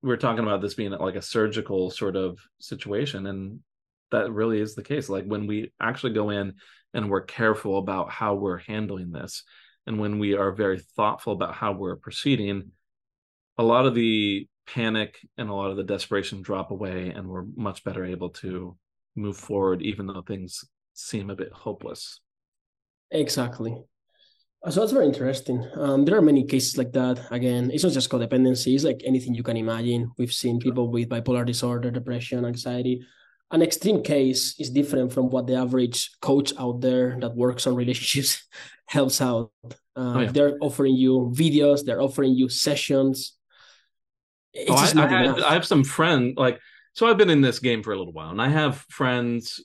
we're 0.02 0.16
talking 0.16 0.44
about 0.44 0.60
this 0.60 0.74
being 0.74 0.92
like 0.92 1.16
a 1.16 1.22
surgical 1.22 1.90
sort 1.90 2.16
of 2.16 2.38
situation 2.58 3.26
and 3.26 3.60
that 4.12 4.32
really 4.32 4.60
is 4.60 4.74
the 4.74 4.82
case. 4.82 5.08
Like 5.08 5.24
when 5.24 5.46
we 5.46 5.72
actually 5.80 6.12
go 6.12 6.30
in 6.30 6.54
and 6.94 7.10
we're 7.10 7.22
careful 7.22 7.78
about 7.78 8.10
how 8.10 8.34
we're 8.34 8.58
handling 8.58 9.10
this 9.10 9.42
and 9.86 9.98
when 9.98 10.18
we 10.18 10.34
are 10.34 10.52
very 10.52 10.80
thoughtful 10.96 11.32
about 11.32 11.54
how 11.54 11.72
we're 11.72 11.96
proceeding 11.96 12.70
a 13.58 13.62
lot 13.62 13.86
of 13.86 13.94
the 13.94 14.46
panic 14.66 15.18
and 15.38 15.48
a 15.48 15.54
lot 15.54 15.70
of 15.70 15.76
the 15.76 15.84
desperation 15.84 16.42
drop 16.42 16.70
away 16.70 17.10
and 17.10 17.28
we're 17.28 17.44
much 17.56 17.84
better 17.84 18.04
able 18.04 18.30
to 18.30 18.76
move 19.14 19.36
forward 19.36 19.82
even 19.82 20.06
though 20.06 20.22
things 20.22 20.64
seem 20.94 21.30
a 21.30 21.36
bit 21.36 21.52
hopeless. 21.52 22.20
Exactly 23.10 23.84
so 24.70 24.80
that's 24.80 24.92
very 24.92 25.06
interesting. 25.06 25.66
Um, 25.74 26.04
there 26.04 26.16
are 26.16 26.22
many 26.22 26.44
cases 26.44 26.76
like 26.76 26.92
that. 26.92 27.20
Again, 27.30 27.70
it's 27.72 27.84
not 27.84 27.92
just 27.92 28.10
codependency; 28.10 28.74
it's 28.74 28.84
like 28.84 29.02
anything 29.04 29.34
you 29.34 29.42
can 29.42 29.56
imagine. 29.56 30.10
We've 30.18 30.32
seen 30.32 30.58
people 30.58 30.90
with 30.90 31.08
bipolar 31.08 31.46
disorder, 31.46 31.90
depression, 31.90 32.44
anxiety. 32.44 33.02
An 33.52 33.62
extreme 33.62 34.02
case 34.02 34.58
is 34.58 34.70
different 34.70 35.12
from 35.12 35.30
what 35.30 35.46
the 35.46 35.54
average 35.54 36.10
coach 36.20 36.52
out 36.58 36.80
there 36.80 37.16
that 37.20 37.36
works 37.36 37.66
on 37.66 37.76
relationships 37.76 38.44
helps 38.86 39.20
out. 39.20 39.52
Uh, 39.64 39.72
oh, 39.96 40.20
yeah. 40.20 40.32
They're 40.32 40.58
offering 40.60 40.96
you 40.96 41.32
videos, 41.34 41.84
they're 41.84 42.02
offering 42.02 42.34
you 42.34 42.48
sessions. 42.48 43.34
It's 44.52 44.70
oh, 44.70 45.00
I, 45.00 45.26
I, 45.26 45.50
I 45.50 45.52
have 45.52 45.66
some 45.66 45.84
friends 45.84 46.34
like 46.36 46.58
so. 46.94 47.06
I've 47.06 47.18
been 47.18 47.30
in 47.30 47.40
this 47.40 47.58
game 47.58 47.82
for 47.82 47.92
a 47.92 47.98
little 47.98 48.12
while, 48.12 48.30
and 48.30 48.42
I 48.42 48.48
have 48.48 48.78
friends 48.88 49.62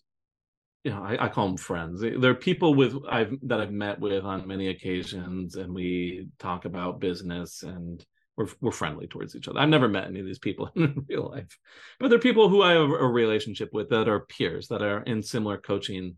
you 0.84 0.92
know, 0.92 1.04
I, 1.04 1.26
I, 1.26 1.30
call 1.30 1.48
them 1.48 1.58
friends. 1.58 2.02
They're 2.02 2.34
people 2.34 2.74
with 2.74 2.96
I've 3.08 3.34
that 3.44 3.62
I've 3.62 3.72
met 3.72 4.00
with 4.00 4.24
on 4.24 4.48
many 4.48 4.70
occasions, 4.70 5.56
and 5.56 5.74
we 5.74 6.28
talk 6.40 6.66
about 6.66 7.00
business, 7.00 7.64
and 7.64 8.04
we're 8.36 8.48
we're 8.62 8.72
friendly 8.72 9.08
towards 9.08 9.36
each 9.36 9.48
other. 9.48 9.60
I've 9.60 9.70
never 9.70 9.88
met 9.88 10.08
any 10.08 10.20
of 10.20 10.26
these 10.26 10.40
people 10.40 10.72
in 10.76 11.06
real 11.08 11.30
life, 11.30 11.58
but 12.00 12.10
they're 12.10 12.20
people 12.20 12.50
who 12.50 12.64
I 12.64 12.72
have 12.72 12.90
a 12.90 13.08
relationship 13.08 13.70
with 13.74 13.90
that 13.90 14.10
are 14.10 14.22
peers 14.22 14.68
that 14.70 14.82
are 14.82 15.04
in 15.04 15.22
similar 15.22 15.58
coaching, 15.58 16.16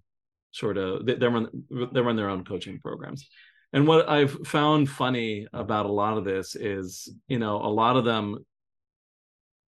sort 0.52 0.78
of. 0.78 1.06
They, 1.06 1.16
they 1.16 1.28
run 1.28 1.50
they 1.92 2.02
run 2.02 2.16
their 2.16 2.30
own 2.30 2.46
coaching 2.46 2.80
programs, 2.80 3.28
and 3.74 3.86
what 3.86 4.08
I've 4.08 4.48
found 4.48 4.90
funny 4.90 5.48
about 5.52 5.88
a 5.88 5.92
lot 5.92 6.18
of 6.18 6.24
this 6.24 6.56
is, 6.56 7.12
you 7.28 7.40
know, 7.40 7.58
a 7.58 7.68
lot 7.68 7.98
of 7.98 8.06
them 8.06 8.38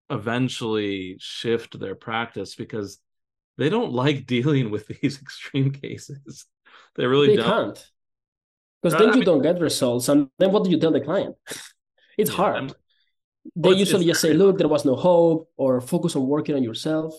eventually 0.10 1.18
shift 1.20 1.80
their 1.80 1.96
practice 1.96 2.56
because 2.56 3.00
they 3.58 3.70
don't 3.70 3.94
like 3.94 4.26
dealing 4.26 4.72
with 4.72 4.88
these 4.88 5.22
extreme 5.22 5.72
cases. 5.72 6.46
They 6.96 7.06
really 7.06 7.28
they 7.28 7.38
don't. 7.38 7.76
can't. 7.76 7.92
Because 8.82 8.96
uh, 8.96 9.00
then 9.00 9.10
I 9.10 9.14
you 9.14 9.20
mean, 9.20 9.26
don't 9.26 9.42
get 9.42 9.60
results. 9.60 10.10
And 10.10 10.30
then 10.38 10.52
what 10.52 10.64
do 10.64 10.70
you 10.70 10.80
tell 10.80 10.92
the 10.92 11.02
client? 11.02 11.36
it's 12.18 12.30
yeah, 12.30 12.36
hard. 12.36 12.56
I'm, 12.56 12.68
they 13.56 13.70
well, 13.70 13.74
usually 13.74 14.06
just 14.06 14.22
say, 14.22 14.34
look, 14.34 14.58
there 14.58 14.68
was 14.68 14.86
no 14.86 14.96
hope, 14.96 15.50
or 15.56 15.80
focus 15.82 16.16
on 16.16 16.26
working 16.26 16.56
on 16.56 16.64
yourself. 16.64 17.16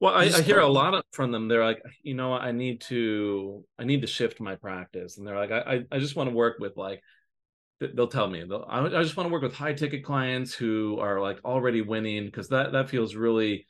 Well, 0.00 0.14
I, 0.14 0.24
I 0.24 0.42
hear 0.42 0.58
a 0.58 0.68
lot 0.68 0.94
of, 0.94 1.04
from 1.12 1.30
them. 1.30 1.48
They're 1.48 1.64
like, 1.64 1.82
you 2.02 2.14
know, 2.14 2.32
I 2.32 2.50
need 2.52 2.80
to, 2.82 3.64
I 3.78 3.84
need 3.84 4.00
to 4.00 4.06
shift 4.06 4.40
my 4.40 4.56
practice, 4.56 5.18
and 5.18 5.26
they're 5.26 5.36
like, 5.36 5.52
I, 5.52 5.84
I 5.90 5.98
just 5.98 6.16
want 6.16 6.28
to 6.30 6.34
work 6.34 6.58
with 6.58 6.76
like, 6.76 7.02
they'll 7.80 8.08
tell 8.08 8.28
me, 8.28 8.44
they'll, 8.44 8.66
I, 8.68 8.84
I 8.84 9.02
just 9.02 9.16
want 9.16 9.28
to 9.28 9.32
work 9.32 9.42
with 9.42 9.54
high 9.54 9.74
ticket 9.74 10.04
clients 10.04 10.54
who 10.54 10.98
are 11.00 11.20
like 11.20 11.38
already 11.44 11.82
winning 11.82 12.26
because 12.26 12.48
that 12.48 12.72
that 12.72 12.90
feels 12.90 13.14
really 13.14 13.66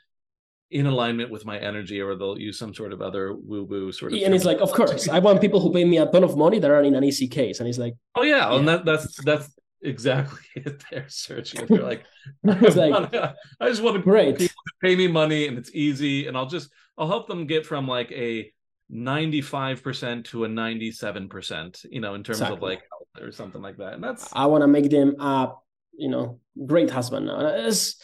in 0.73 0.87
alignment 0.87 1.31
with 1.31 1.45
my 1.45 1.59
energy 1.59 2.01
or 2.01 2.17
they'll 2.17 2.39
use 2.39 2.59
some 2.59 2.73
sort 2.73 2.93
of 2.95 3.03
other 3.03 3.35
woo 3.35 3.65
woo 3.65 3.93
sort 3.93 4.13
of 4.13 4.19
and 4.19 4.35
it's 4.35 4.47
like 4.47 4.61
of 4.61 4.73
course. 4.73 5.09
I 5.09 5.19
want 5.19 5.41
people 5.41 5.61
who 5.61 5.71
pay 5.71 5.85
me 5.85 5.99
a 5.99 6.07
ton 6.07 6.25
of 6.25 6.37
money 6.37 6.59
that 6.59 6.71
are 6.71 6.83
in 6.83 6.95
an 6.95 7.05
easy 7.05 7.29
case. 7.29 7.61
And 7.61 7.67
he's 7.67 7.79
like 7.79 7.95
oh 8.17 8.23
yeah, 8.23 8.51
yeah. 8.51 8.59
and 8.59 8.67
that 8.69 8.85
that's 8.85 9.23
that's 9.23 9.49
exactly 9.83 10.41
it 10.57 10.83
they're 10.91 11.09
searching 11.09 11.67
they're 11.69 11.83
like, 11.83 12.05
I, 12.49 12.53
like 12.53 12.93
wanna, 12.93 13.35
I 13.61 13.69
just 13.69 13.83
want 13.83 13.97
to 13.97 14.03
great. 14.03 14.39
people 14.39 14.63
to 14.67 14.73
pay 14.81 14.97
me 14.97 15.09
money 15.09 15.49
and 15.49 15.59
it's 15.59 15.71
easy 15.75 16.29
and 16.29 16.37
i'll 16.37 16.47
just 16.47 16.71
i'll 16.97 17.09
help 17.09 17.27
them 17.27 17.47
get 17.47 17.67
from 17.67 17.89
like 17.89 18.11
a 18.13 18.53
95% 18.93 20.25
to 20.27 20.45
a 20.45 20.49
97% 20.49 21.87
you 21.91 22.01
know 22.01 22.15
in 22.15 22.23
terms 22.23 22.39
exactly. 22.39 22.57
of 22.57 22.63
like 22.63 22.83
health 22.91 23.27
or 23.27 23.33
something 23.33 23.63
like 23.63 23.79
that. 23.79 23.95
And 23.95 24.05
that's 24.05 24.29
i 24.33 24.47
want 24.47 24.63
to 24.63 24.69
make 24.69 24.89
them 24.91 25.17
a 25.19 25.53
you 25.95 26.09
know 26.09 26.39
great 26.67 26.91
husband 26.91 27.29
it's, 27.31 27.97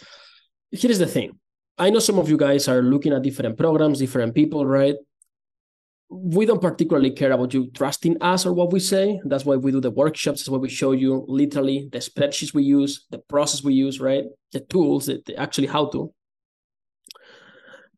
here's 0.73 0.99
the 0.99 1.07
thing 1.07 1.39
I 1.79 1.91
know 1.91 2.01
some 2.01 2.19
of 2.19 2.29
you 2.29 2.37
guys 2.37 2.67
are 2.67 2.83
looking 2.83 3.13
at 3.13 3.23
different 3.23 3.57
programs, 3.57 4.01
different 4.01 4.35
people, 4.35 4.67
right? 4.67 4.97
We 6.11 6.47
don't 6.47 6.61
particularly 6.61 7.11
care 7.11 7.33
about 7.33 7.55
you 7.55 7.71
trusting 7.73 8.21
us 8.23 8.47
or 8.47 8.53
what 8.53 8.73
we 8.73 8.81
say. 8.81 9.21
That's 9.25 9.45
why 9.45 9.57
we 9.57 9.71
do 9.71 9.81
the 9.81 9.91
workshops. 9.91 10.41
That's 10.41 10.49
why 10.49 10.59
we 10.59 10.69
show 10.69 10.93
you 10.93 11.25
literally 11.29 11.89
the 11.93 11.99
spreadsheets 11.99 12.55
we 12.55 12.65
use, 12.65 13.07
the 13.11 13.19
process 13.19 13.63
we 13.63 13.75
use, 13.75 14.01
right? 14.01 14.25
The 14.53 14.61
tools, 14.61 15.07
the, 15.07 15.23
the 15.25 15.37
actually 15.37 15.69
how 15.69 15.87
to. 15.91 16.13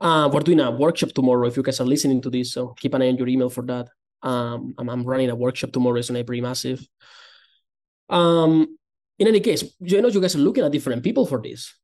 Uh, 0.00 0.28
we're 0.32 0.40
doing 0.40 0.60
a 0.60 0.70
workshop 0.70 1.10
tomorrow 1.10 1.46
if 1.46 1.56
you 1.56 1.62
guys 1.62 1.80
are 1.80 1.86
listening 1.86 2.20
to 2.22 2.30
this, 2.30 2.52
so 2.52 2.68
keep 2.78 2.94
an 2.94 3.02
eye 3.02 3.08
on 3.08 3.16
your 3.16 3.28
email 3.28 3.50
for 3.50 3.64
that. 3.64 3.88
Um, 4.22 4.74
I'm, 4.78 4.88
I'm 4.88 5.04
running 5.04 5.30
a 5.30 5.34
workshop 5.34 5.72
tomorrow. 5.72 5.98
It's 5.98 6.10
be 6.10 6.22
pretty 6.24 6.42
massive. 6.42 6.86
Um, 8.08 8.76
in 9.18 9.28
any 9.28 9.40
case, 9.40 9.64
you 9.78 10.00
know, 10.00 10.08
you 10.08 10.20
guys 10.20 10.34
are 10.34 10.38
looking 10.38 10.64
at 10.64 10.72
different 10.72 11.02
people 11.02 11.26
for 11.26 11.40
this. 11.40 11.74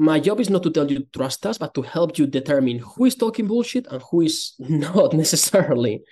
My 0.00 0.18
job 0.18 0.40
is 0.40 0.48
not 0.48 0.62
to 0.62 0.70
tell 0.70 0.90
you 0.90 1.00
to 1.00 1.06
trust 1.12 1.44
us, 1.44 1.58
but 1.58 1.74
to 1.74 1.82
help 1.82 2.16
you 2.16 2.26
determine 2.26 2.78
who 2.78 3.04
is 3.04 3.14
talking 3.14 3.46
bullshit 3.46 3.86
and 3.88 4.00
who 4.10 4.22
is 4.22 4.54
not 4.58 5.12
necessarily. 5.12 6.02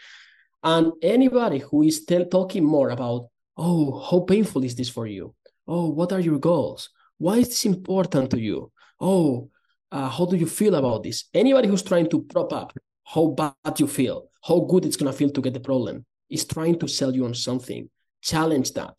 And 0.62 0.92
anybody 1.00 1.60
who 1.60 1.84
is 1.84 2.04
tell, 2.04 2.26
talking 2.26 2.64
more 2.64 2.90
about, 2.90 3.30
oh, 3.56 3.98
how 3.98 4.20
painful 4.20 4.62
is 4.62 4.74
this 4.74 4.90
for 4.90 5.06
you? 5.06 5.34
Oh, 5.66 5.88
what 5.88 6.12
are 6.12 6.20
your 6.20 6.38
goals? 6.38 6.90
Why 7.16 7.38
is 7.38 7.48
this 7.48 7.64
important 7.64 8.30
to 8.32 8.38
you? 8.38 8.70
Oh, 9.00 9.48
uh, 9.90 10.10
how 10.10 10.26
do 10.26 10.36
you 10.36 10.46
feel 10.46 10.74
about 10.74 11.02
this? 11.02 11.24
Anybody 11.32 11.68
who's 11.68 11.82
trying 11.82 12.10
to 12.10 12.20
prop 12.20 12.52
up 12.52 12.74
how 13.04 13.28
bad 13.28 13.80
you 13.80 13.86
feel, 13.86 14.28
how 14.42 14.60
good 14.60 14.84
it's 14.84 14.96
going 14.98 15.10
to 15.10 15.16
feel 15.16 15.30
to 15.30 15.40
get 15.40 15.54
the 15.54 15.60
problem, 15.60 16.04
is 16.28 16.44
trying 16.44 16.78
to 16.80 16.86
sell 16.86 17.16
you 17.16 17.24
on 17.24 17.32
something. 17.32 17.88
Challenge 18.20 18.70
that. 18.74 18.96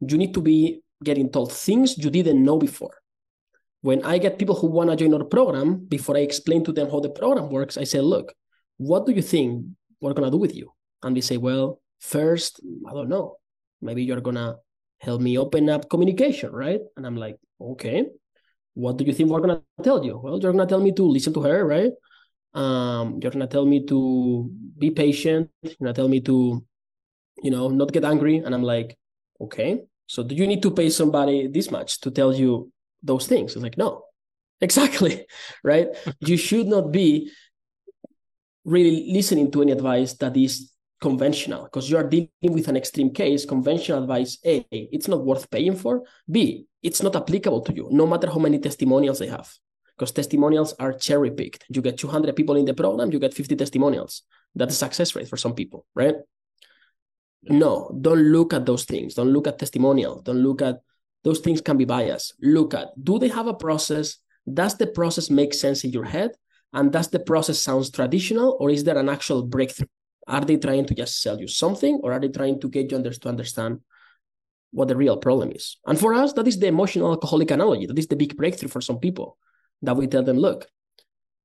You 0.00 0.16
need 0.16 0.32
to 0.32 0.40
be 0.40 0.80
getting 1.04 1.28
told 1.30 1.52
things 1.52 1.98
you 1.98 2.08
didn't 2.08 2.42
know 2.42 2.56
before. 2.56 3.01
When 3.82 4.02
I 4.04 4.18
get 4.18 4.38
people 4.38 4.54
who 4.54 4.68
want 4.68 4.90
to 4.90 4.96
join 4.96 5.12
our 5.12 5.24
program, 5.24 5.84
before 5.86 6.16
I 6.16 6.20
explain 6.20 6.64
to 6.64 6.72
them 6.72 6.88
how 6.88 7.00
the 7.00 7.10
program 7.10 7.50
works, 7.50 7.76
I 7.76 7.84
say, 7.84 8.00
look, 8.00 8.32
what 8.78 9.06
do 9.06 9.12
you 9.12 9.22
think 9.22 9.66
we're 10.00 10.14
going 10.14 10.24
to 10.24 10.30
do 10.30 10.38
with 10.38 10.54
you? 10.54 10.72
And 11.02 11.16
they 11.16 11.20
say, 11.20 11.36
well, 11.36 11.80
first, 11.98 12.60
I 12.88 12.92
don't 12.92 13.08
know. 13.08 13.36
Maybe 13.80 14.04
you're 14.04 14.20
going 14.20 14.36
to 14.36 14.56
help 14.98 15.20
me 15.20 15.36
open 15.36 15.68
up 15.68 15.90
communication, 15.90 16.52
right? 16.52 16.80
And 16.96 17.04
I'm 17.04 17.16
like, 17.16 17.36
okay, 17.60 18.06
what 18.74 18.96
do 18.96 19.04
you 19.04 19.12
think 19.12 19.30
we're 19.30 19.40
going 19.40 19.58
to 19.58 19.82
tell 19.82 20.04
you? 20.04 20.16
Well, 20.16 20.38
you're 20.38 20.52
going 20.52 20.66
to 20.66 20.70
tell 20.70 20.80
me 20.80 20.92
to 20.92 21.02
listen 21.02 21.34
to 21.34 21.42
her, 21.42 21.66
right? 21.66 21.90
Um, 22.54 23.18
you're 23.20 23.32
going 23.32 23.46
to 23.46 23.50
tell 23.50 23.66
me 23.66 23.84
to 23.86 24.48
be 24.78 24.90
patient. 24.90 25.50
You're 25.62 25.74
going 25.80 25.94
to 25.94 26.00
tell 26.00 26.08
me 26.08 26.20
to, 26.20 26.64
you 27.42 27.50
know, 27.50 27.68
not 27.68 27.92
get 27.92 28.04
angry. 28.04 28.36
And 28.36 28.54
I'm 28.54 28.62
like, 28.62 28.96
okay, 29.40 29.82
so 30.06 30.22
do 30.22 30.34
you 30.34 30.46
need 30.46 30.62
to 30.62 30.70
pay 30.70 30.88
somebody 30.88 31.48
this 31.48 31.70
much 31.70 32.00
to 32.02 32.10
tell 32.10 32.32
you 32.32 32.70
those 33.02 33.26
things? 33.26 33.54
It's 33.54 33.62
like, 33.62 33.78
no, 33.78 34.04
exactly, 34.60 35.26
right? 35.64 35.88
you 36.20 36.36
should 36.36 36.66
not 36.66 36.92
be 36.92 37.30
really 38.64 39.12
listening 39.12 39.50
to 39.50 39.62
any 39.62 39.72
advice 39.72 40.14
that 40.14 40.36
is 40.36 40.72
conventional 41.00 41.64
because 41.64 41.90
you 41.90 41.96
are 41.96 42.08
dealing 42.08 42.30
with 42.40 42.68
an 42.68 42.76
extreme 42.76 43.10
case. 43.12 43.44
Conventional 43.44 44.02
advice, 44.02 44.38
A, 44.46 44.64
it's 44.70 45.08
not 45.08 45.24
worth 45.24 45.50
paying 45.50 45.76
for. 45.76 46.02
B, 46.30 46.66
it's 46.82 47.02
not 47.02 47.16
applicable 47.16 47.60
to 47.62 47.74
you, 47.74 47.88
no 47.90 48.06
matter 48.06 48.30
how 48.30 48.38
many 48.38 48.58
testimonials 48.58 49.18
they 49.18 49.26
have. 49.26 49.52
Because 49.96 50.12
testimonials 50.12 50.72
are 50.78 50.92
cherry 50.92 51.30
picked. 51.30 51.64
You 51.68 51.82
get 51.82 51.98
200 51.98 52.34
people 52.34 52.56
in 52.56 52.64
the 52.64 52.72
program, 52.72 53.12
you 53.12 53.18
get 53.18 53.34
50 53.34 53.56
testimonials. 53.56 54.22
That's 54.54 54.74
a 54.74 54.78
success 54.78 55.14
rate 55.14 55.28
for 55.28 55.36
some 55.36 55.54
people, 55.54 55.86
right? 55.94 56.14
No, 57.42 57.96
don't 58.00 58.22
look 58.32 58.54
at 58.54 58.64
those 58.64 58.84
things. 58.84 59.14
Don't 59.14 59.32
look 59.32 59.46
at 59.46 59.58
testimonial. 59.58 60.22
Don't 60.22 60.42
look 60.42 60.62
at 60.62 60.80
those 61.24 61.40
things 61.40 61.60
can 61.60 61.76
be 61.76 61.84
biased. 61.84 62.34
Look 62.40 62.74
at 62.74 62.88
do 63.02 63.18
they 63.18 63.28
have 63.28 63.46
a 63.46 63.54
process? 63.54 64.16
Does 64.52 64.76
the 64.76 64.86
process 64.86 65.30
make 65.30 65.54
sense 65.54 65.84
in 65.84 65.90
your 65.90 66.04
head? 66.04 66.32
And 66.72 66.90
does 66.90 67.08
the 67.08 67.20
process 67.20 67.60
sounds 67.60 67.90
traditional 67.90 68.56
or 68.58 68.70
is 68.70 68.84
there 68.84 68.98
an 68.98 69.08
actual 69.08 69.42
breakthrough? 69.42 69.88
Are 70.26 70.40
they 70.40 70.56
trying 70.56 70.86
to 70.86 70.94
just 70.94 71.20
sell 71.20 71.38
you 71.38 71.48
something 71.48 72.00
or 72.02 72.12
are 72.12 72.20
they 72.20 72.28
trying 72.28 72.60
to 72.60 72.68
get 72.68 72.90
you 72.90 73.02
to 73.02 73.28
understand 73.28 73.80
what 74.70 74.88
the 74.88 74.96
real 74.96 75.16
problem 75.16 75.52
is? 75.52 75.76
And 75.86 75.98
for 75.98 76.14
us, 76.14 76.32
that 76.32 76.48
is 76.48 76.58
the 76.58 76.68
emotional 76.68 77.10
alcoholic 77.10 77.50
analogy. 77.50 77.86
That 77.86 77.98
is 77.98 78.06
the 78.06 78.16
big 78.16 78.36
breakthrough 78.36 78.70
for 78.70 78.80
some 78.80 78.98
people 78.98 79.36
that 79.82 79.96
we 79.96 80.06
tell 80.06 80.22
them, 80.22 80.38
look, 80.38 80.66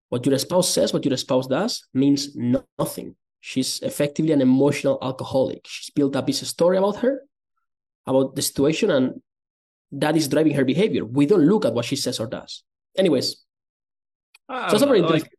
what 0.10 0.26
your 0.26 0.38
spouse 0.38 0.70
says, 0.70 0.94
what 0.94 1.06
your 1.06 1.18
spouse 1.18 1.48
does 1.48 1.88
means 1.94 2.36
nothing. 2.36 3.16
She's 3.42 3.82
effectively 3.82 4.32
an 4.32 4.42
emotional 4.42 4.98
alcoholic. 5.02 5.66
She's 5.68 5.90
built 5.90 6.16
up 6.16 6.28
this 6.28 6.48
story 6.48 6.78
about 6.78 6.98
her, 6.98 7.24
about 8.06 8.36
the 8.36 8.42
situation, 8.42 8.92
and 8.92 9.22
that 9.92 10.16
is 10.16 10.28
driving 10.28 10.54
her 10.54 10.66
behavior. 10.66 11.06
We 11.06 11.26
don't 11.26 11.46
look 11.46 11.66
at 11.66 11.74
what 11.74 11.86
she 11.86 11.96
says 11.96 12.20
or 12.20 12.28
does. 12.28 12.64
Anyways, 12.98 13.44
I, 14.50 14.76
so 14.76 14.86
very 14.86 15.02
like, 15.02 15.30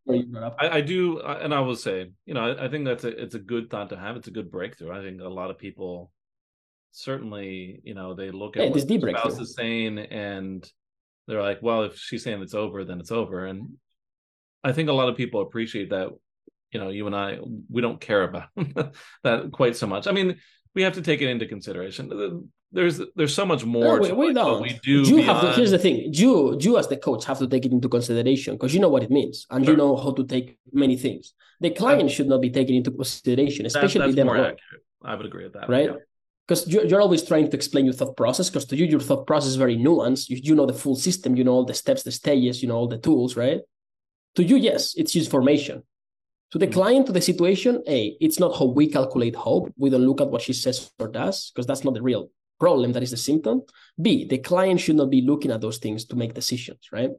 I, 0.58 0.68
I, 0.68 0.80
do, 0.80 1.20
and 1.20 1.54
I 1.54 1.60
will 1.60 1.76
say, 1.76 2.10
you 2.26 2.34
know, 2.34 2.40
I, 2.40 2.66
I, 2.66 2.68
think 2.68 2.84
that's 2.84 3.04
a 3.04 3.08
it's 3.08 3.34
a 3.34 3.38
good 3.38 3.70
thought 3.70 3.88
to 3.90 3.96
have. 3.96 4.16
It's 4.16 4.28
a 4.28 4.32
good 4.32 4.50
breakthrough. 4.50 4.92
I 4.92 5.02
think 5.02 5.20
a 5.20 5.28
lot 5.28 5.50
of 5.50 5.58
people 5.58 6.12
certainly, 6.92 7.80
you 7.84 7.94
know, 7.94 8.14
they 8.14 8.30
look 8.30 8.56
at 8.56 8.64
yeah, 8.64 8.70
what 8.70 8.88
the 8.88 9.14
spouse 9.16 9.40
is 9.40 9.54
saying, 9.54 9.98
and 9.98 10.70
they're 11.26 11.42
like, 11.42 11.60
well, 11.62 11.84
if 11.84 11.96
she's 11.96 12.22
saying 12.22 12.42
it's 12.42 12.54
over, 12.54 12.84
then 12.84 13.00
it's 13.00 13.12
over. 13.12 13.46
And 13.46 13.76
I 14.62 14.72
think 14.72 14.88
a 14.88 14.92
lot 14.92 15.08
of 15.08 15.16
people 15.16 15.40
appreciate 15.40 15.90
that 15.90 16.10
you 16.70 16.80
know 16.80 16.90
you 16.90 17.06
and 17.06 17.16
i 17.16 17.38
we 17.70 17.80
don't 17.80 18.00
care 18.00 18.24
about 18.24 18.48
that 19.24 19.50
quite 19.52 19.76
so 19.76 19.86
much 19.86 20.06
i 20.06 20.12
mean 20.12 20.36
we 20.74 20.82
have 20.82 20.94
to 20.94 21.02
take 21.02 21.22
it 21.22 21.28
into 21.28 21.46
consideration 21.46 22.48
there's 22.70 23.00
there's 23.16 23.34
so 23.34 23.46
much 23.46 23.64
more 23.64 23.98
no, 23.98 24.14
we, 24.14 24.28
we 24.28 24.32
don't 24.32 24.62
we 24.62 24.78
do 24.82 25.02
you 25.02 25.16
beyond... 25.16 25.24
have 25.24 25.40
to 25.40 25.52
here's 25.52 25.70
the 25.70 25.78
thing 25.78 26.12
you 26.12 26.56
you 26.60 26.76
as 26.76 26.86
the 26.88 26.96
coach 26.96 27.24
have 27.24 27.38
to 27.38 27.46
take 27.46 27.64
it 27.64 27.72
into 27.72 27.88
consideration 27.88 28.54
because 28.54 28.74
you 28.74 28.80
know 28.80 28.88
what 28.88 29.02
it 29.02 29.10
means 29.10 29.46
and 29.50 29.64
sure. 29.64 29.72
you 29.72 29.78
know 29.78 29.96
how 29.96 30.10
to 30.10 30.24
take 30.24 30.58
many 30.72 30.96
things 30.96 31.32
the 31.60 31.70
client 31.70 32.10
should 32.10 32.28
not 32.28 32.40
be 32.40 32.50
taken 32.50 32.74
into 32.74 32.90
consideration 32.90 33.64
especially 33.64 34.00
that, 34.00 34.16
that's 34.16 34.26
more 34.26 34.36
accurate. 34.36 34.82
i 35.02 35.14
would 35.14 35.24
agree 35.24 35.44
with 35.44 35.54
that 35.54 35.68
right 35.68 35.90
because 36.46 36.66
yeah. 36.66 36.74
you're, 36.74 36.84
you're 36.86 37.00
always 37.00 37.22
trying 37.22 37.48
to 37.48 37.56
explain 37.56 37.86
your 37.86 37.94
thought 37.94 38.16
process 38.16 38.50
because 38.50 38.66
to 38.66 38.76
you 38.76 38.84
your 38.84 39.00
thought 39.00 39.26
process 39.26 39.48
is 39.48 39.56
very 39.56 39.76
nuanced 39.76 40.28
you, 40.28 40.38
you 40.42 40.54
know 40.54 40.66
the 40.66 40.74
full 40.74 40.96
system 40.96 41.36
you 41.36 41.44
know 41.44 41.52
all 41.52 41.64
the 41.64 41.74
steps 41.74 42.02
the 42.02 42.12
stages 42.12 42.62
you 42.62 42.68
know 42.68 42.76
all 42.76 42.88
the 42.88 42.98
tools 42.98 43.34
right 43.34 43.60
to 44.34 44.44
you 44.44 44.56
yes 44.56 44.94
it's 44.96 45.12
just 45.12 45.30
formation 45.30 45.82
to 46.50 46.58
the 46.58 46.66
mm. 46.66 46.72
client, 46.72 47.04
to 47.04 47.12
the 47.12 47.20
situation, 47.20 47.82
A, 47.86 48.16
it's 48.22 48.40
not 48.40 48.56
how 48.58 48.64
we 48.64 48.86
calculate 48.86 49.36
hope. 49.36 49.70
We 49.76 49.90
don't 49.90 50.06
look 50.06 50.22
at 50.22 50.30
what 50.30 50.40
she 50.40 50.54
says 50.54 50.90
or 50.98 51.08
does, 51.08 51.50
because 51.50 51.66
that's 51.66 51.84
not 51.84 51.92
the 51.92 52.00
real 52.00 52.30
problem. 52.58 52.92
That 52.92 53.02
is 53.02 53.10
the 53.10 53.16
symptom. 53.16 53.62
B, 54.00 54.24
the 54.24 54.38
client 54.38 54.80
should 54.80 54.96
not 54.96 55.10
be 55.10 55.22
looking 55.22 55.50
at 55.50 55.60
those 55.60 55.78
things 55.78 56.04
to 56.06 56.16
make 56.16 56.34
decisions, 56.34 56.88
right? 56.92 57.10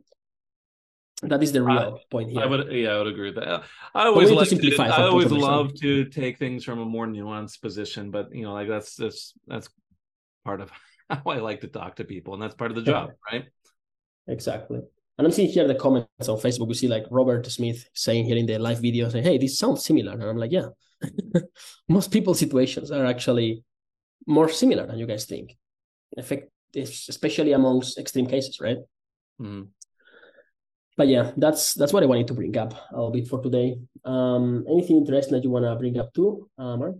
That 1.23 1.43
is 1.43 1.51
the 1.51 1.61
real 1.61 1.99
I, 1.99 2.03
point 2.09 2.31
here. 2.31 2.41
I 2.41 2.45
would, 2.45 2.71
yeah, 2.71 2.91
I 2.91 2.97
would 2.99 3.07
agree 3.07 3.31
with 3.31 3.43
that. 3.43 3.63
I 3.93 4.05
always 4.05 4.31
like 4.31 4.47
to 4.49 4.55
simplify. 4.55 4.87
To, 4.87 4.93
I 4.93 5.03
always 5.03 5.31
love 5.31 5.73
to 5.81 6.05
take 6.05 6.37
things 6.37 6.63
from 6.63 6.79
a 6.79 6.85
more 6.85 7.07
nuanced 7.07 7.61
position, 7.61 8.09
but 8.09 8.33
you 8.33 8.43
know, 8.43 8.53
like 8.53 8.69
that's 8.69 8.95
that's 8.95 9.33
that's 9.45 9.69
part 10.45 10.61
of 10.61 10.71
how 11.09 11.21
I 11.25 11.39
like 11.39 11.61
to 11.61 11.67
talk 11.67 11.97
to 11.97 12.05
people, 12.05 12.35
and 12.35 12.41
that's 12.41 12.55
part 12.55 12.71
of 12.71 12.75
the 12.75 12.83
job, 12.83 13.11
right? 13.29 13.45
Exactly. 14.27 14.79
And 15.17 15.27
I'm 15.27 15.33
seeing 15.33 15.49
here 15.49 15.67
the 15.67 15.75
comments 15.75 16.29
on 16.29 16.37
Facebook. 16.37 16.69
We 16.69 16.75
see 16.75 16.87
like 16.87 17.03
Robert 17.11 17.45
Smith 17.47 17.89
saying 17.93 18.23
here 18.23 18.37
in 18.37 18.45
the 18.45 18.57
live 18.57 18.79
video, 18.79 19.09
saying, 19.09 19.25
"Hey, 19.25 19.37
this 19.37 19.57
sounds 19.57 19.83
similar," 19.83 20.13
and 20.13 20.23
I'm 20.23 20.37
like, 20.37 20.53
"Yeah." 20.53 20.69
Most 21.89 22.11
people's 22.11 22.39
situations 22.39 22.91
are 22.91 23.05
actually 23.05 23.65
more 24.27 24.49
similar 24.49 24.85
than 24.85 24.97
you 24.97 25.07
guys 25.07 25.25
think. 25.25 25.57
In 26.15 26.23
fact, 26.23 26.49
especially 26.75 27.53
amongst 27.53 27.97
extreme 27.97 28.27
cases, 28.27 28.59
right? 28.59 28.77
Mm. 29.41 29.69
But 30.97 31.07
yeah, 31.07 31.31
that's 31.37 31.73
that's 31.75 31.93
what 31.93 32.03
I 32.03 32.07
wanted 32.07 32.27
to 32.27 32.33
bring 32.33 32.57
up 32.57 32.73
a 32.73 32.95
little 32.95 33.11
bit 33.11 33.27
for 33.27 33.41
today. 33.41 33.79
Um, 34.03 34.65
anything 34.69 34.97
interesting 34.97 35.33
that 35.33 35.43
you 35.43 35.49
want 35.49 35.65
to 35.65 35.75
bring 35.75 35.97
up 35.97 36.13
too, 36.13 36.49
uh, 36.57 36.75
Mark? 36.75 36.95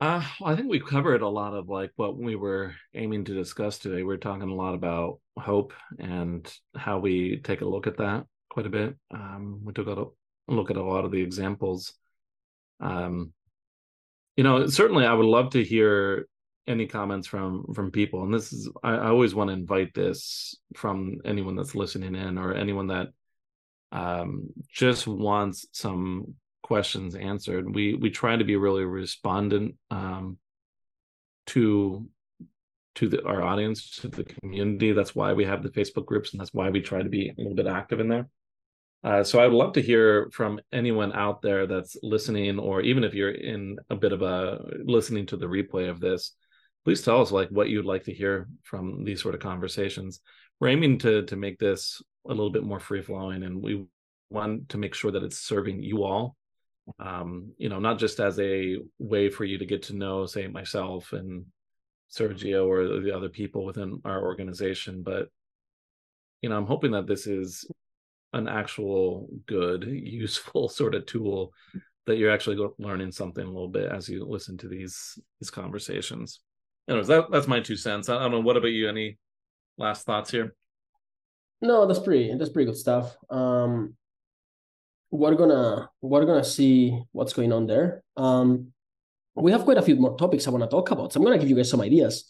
Uh, 0.00 0.22
I 0.44 0.54
think 0.54 0.68
we 0.68 0.80
covered 0.80 1.22
a 1.22 1.28
lot 1.28 1.54
of 1.54 1.70
like 1.70 1.92
what 1.96 2.18
we 2.18 2.36
were 2.36 2.74
aiming 2.92 3.24
to 3.24 3.32
discuss 3.32 3.78
today. 3.78 4.02
We 4.02 4.12
are 4.14 4.18
talking 4.18 4.50
a 4.50 4.54
lot 4.54 4.74
about 4.74 5.20
hope 5.38 5.72
and 5.98 6.46
how 6.76 6.98
we 6.98 7.40
take 7.42 7.62
a 7.62 7.64
look 7.66 7.86
at 7.86 7.96
that 7.96 8.26
quite 8.50 8.66
a 8.66 8.70
bit. 8.70 8.94
Um, 9.10 9.60
we 9.64 9.72
took 9.72 9.86
a 9.86 10.04
look 10.46 10.70
at 10.70 10.76
a 10.76 10.82
lot 10.84 11.06
of 11.06 11.10
the 11.10 11.22
examples. 11.22 11.94
Um, 12.80 13.32
you 14.36 14.44
know, 14.44 14.66
certainly 14.66 15.06
I 15.06 15.12
would 15.12 15.26
love 15.26 15.50
to 15.50 15.62
hear 15.62 16.26
any 16.66 16.86
comments 16.86 17.26
from 17.26 17.72
from 17.74 17.90
people. 17.90 18.22
And 18.22 18.32
this 18.32 18.52
is 18.52 18.70
I, 18.82 18.94
I 18.94 19.06
always 19.08 19.34
want 19.34 19.48
to 19.48 19.54
invite 19.54 19.94
this 19.94 20.56
from 20.74 21.18
anyone 21.24 21.56
that's 21.56 21.74
listening 21.74 22.14
in 22.14 22.38
or 22.38 22.54
anyone 22.54 22.88
that 22.88 23.08
um, 23.92 24.48
just 24.70 25.06
wants 25.06 25.66
some 25.72 26.34
questions 26.62 27.14
answered. 27.14 27.72
We 27.72 27.94
we 27.94 28.10
try 28.10 28.36
to 28.36 28.44
be 28.44 28.56
really 28.56 28.84
respondent 28.84 29.76
um, 29.90 30.38
to 31.46 32.08
to 32.96 33.08
the, 33.08 33.24
our 33.24 33.42
audience, 33.42 33.96
to 33.96 34.08
the 34.08 34.24
community. 34.24 34.92
That's 34.92 35.14
why 35.14 35.32
we 35.32 35.44
have 35.44 35.62
the 35.62 35.68
Facebook 35.68 36.06
groups, 36.06 36.32
and 36.32 36.40
that's 36.40 36.54
why 36.54 36.70
we 36.70 36.80
try 36.80 37.02
to 37.02 37.08
be 37.08 37.28
a 37.28 37.34
little 37.36 37.54
bit 37.54 37.66
active 37.66 38.00
in 38.00 38.08
there. 38.08 38.28
Uh, 39.04 39.22
so 39.22 39.38
I 39.38 39.46
would 39.46 39.56
love 39.56 39.74
to 39.74 39.82
hear 39.82 40.30
from 40.32 40.60
anyone 40.72 41.12
out 41.12 41.42
there 41.42 41.66
that's 41.66 41.96
listening, 42.02 42.58
or 42.58 42.80
even 42.80 43.04
if 43.04 43.12
you're 43.12 43.30
in 43.30 43.76
a 43.90 43.96
bit 43.96 44.12
of 44.12 44.22
a 44.22 44.64
listening 44.84 45.26
to 45.26 45.36
the 45.36 45.46
replay 45.46 45.90
of 45.90 46.00
this, 46.00 46.32
please 46.84 47.02
tell 47.02 47.20
us 47.20 47.30
like 47.30 47.50
what 47.50 47.68
you'd 47.68 47.84
like 47.84 48.04
to 48.04 48.14
hear 48.14 48.48
from 48.62 49.04
these 49.04 49.20
sort 49.20 49.34
of 49.34 49.40
conversations. 49.42 50.20
We're 50.58 50.68
aiming 50.68 50.98
to 51.00 51.22
to 51.26 51.36
make 51.36 51.58
this 51.58 52.02
a 52.26 52.30
little 52.30 52.50
bit 52.50 52.64
more 52.64 52.80
free 52.80 53.02
flowing, 53.02 53.42
and 53.42 53.62
we 53.62 53.84
want 54.30 54.70
to 54.70 54.78
make 54.78 54.94
sure 54.94 55.10
that 55.12 55.22
it's 55.22 55.38
serving 55.38 55.82
you 55.82 56.04
all 56.04 56.36
um, 56.98 57.52
you 57.56 57.68
know, 57.68 57.78
not 57.78 57.98
just 57.98 58.20
as 58.20 58.38
a 58.38 58.76
way 58.98 59.30
for 59.30 59.44
you 59.44 59.58
to 59.58 59.66
get 59.66 59.84
to 59.84 59.96
know, 59.96 60.26
say, 60.26 60.46
myself 60.46 61.12
and 61.12 61.46
Sergio 62.10 62.66
or 62.66 63.00
the 63.00 63.14
other 63.14 63.28
people 63.28 63.64
within 63.64 64.00
our 64.04 64.22
organization, 64.22 65.02
but 65.02 65.28
you 66.42 66.50
know, 66.50 66.56
I'm 66.56 66.66
hoping 66.66 66.90
that 66.92 67.06
this 67.06 67.26
is 67.26 67.64
an 68.34 68.48
actual 68.48 69.28
good, 69.46 69.84
useful 69.88 70.68
sort 70.68 70.94
of 70.94 71.06
tool 71.06 71.52
that 72.06 72.18
you're 72.18 72.32
actually 72.32 72.58
learning 72.78 73.10
something 73.12 73.44
a 73.44 73.50
little 73.50 73.68
bit 73.68 73.90
as 73.90 74.08
you 74.08 74.24
listen 74.24 74.58
to 74.58 74.68
these 74.68 75.18
these 75.40 75.50
conversations. 75.50 76.40
Anyways, 76.88 77.06
that, 77.06 77.30
that's 77.30 77.48
my 77.48 77.60
two 77.60 77.76
cents. 77.76 78.08
I 78.08 78.18
don't 78.18 78.30
know. 78.30 78.40
What 78.40 78.58
about 78.58 78.68
you? 78.68 78.88
Any 78.88 79.18
last 79.78 80.04
thoughts 80.04 80.30
here? 80.30 80.54
No, 81.62 81.86
that's 81.86 82.00
pretty 82.00 82.34
that's 82.36 82.50
pretty 82.50 82.66
good 82.66 82.76
stuff. 82.76 83.16
Um, 83.30 83.96
we're 85.10 85.34
gonna 85.34 85.88
we're 86.02 86.26
gonna 86.26 86.44
see 86.44 87.00
what's 87.12 87.32
going 87.32 87.52
on 87.52 87.66
there. 87.66 88.02
Um, 88.16 88.72
we 89.34 89.52
have 89.52 89.64
quite 89.64 89.78
a 89.78 89.82
few 89.82 89.96
more 89.96 90.16
topics 90.16 90.46
I 90.46 90.50
want 90.50 90.64
to 90.64 90.68
talk 90.68 90.90
about. 90.90 91.12
So 91.12 91.20
I'm 91.20 91.24
gonna 91.24 91.38
give 91.38 91.48
you 91.48 91.56
guys 91.56 91.70
some 91.70 91.80
ideas. 91.80 92.28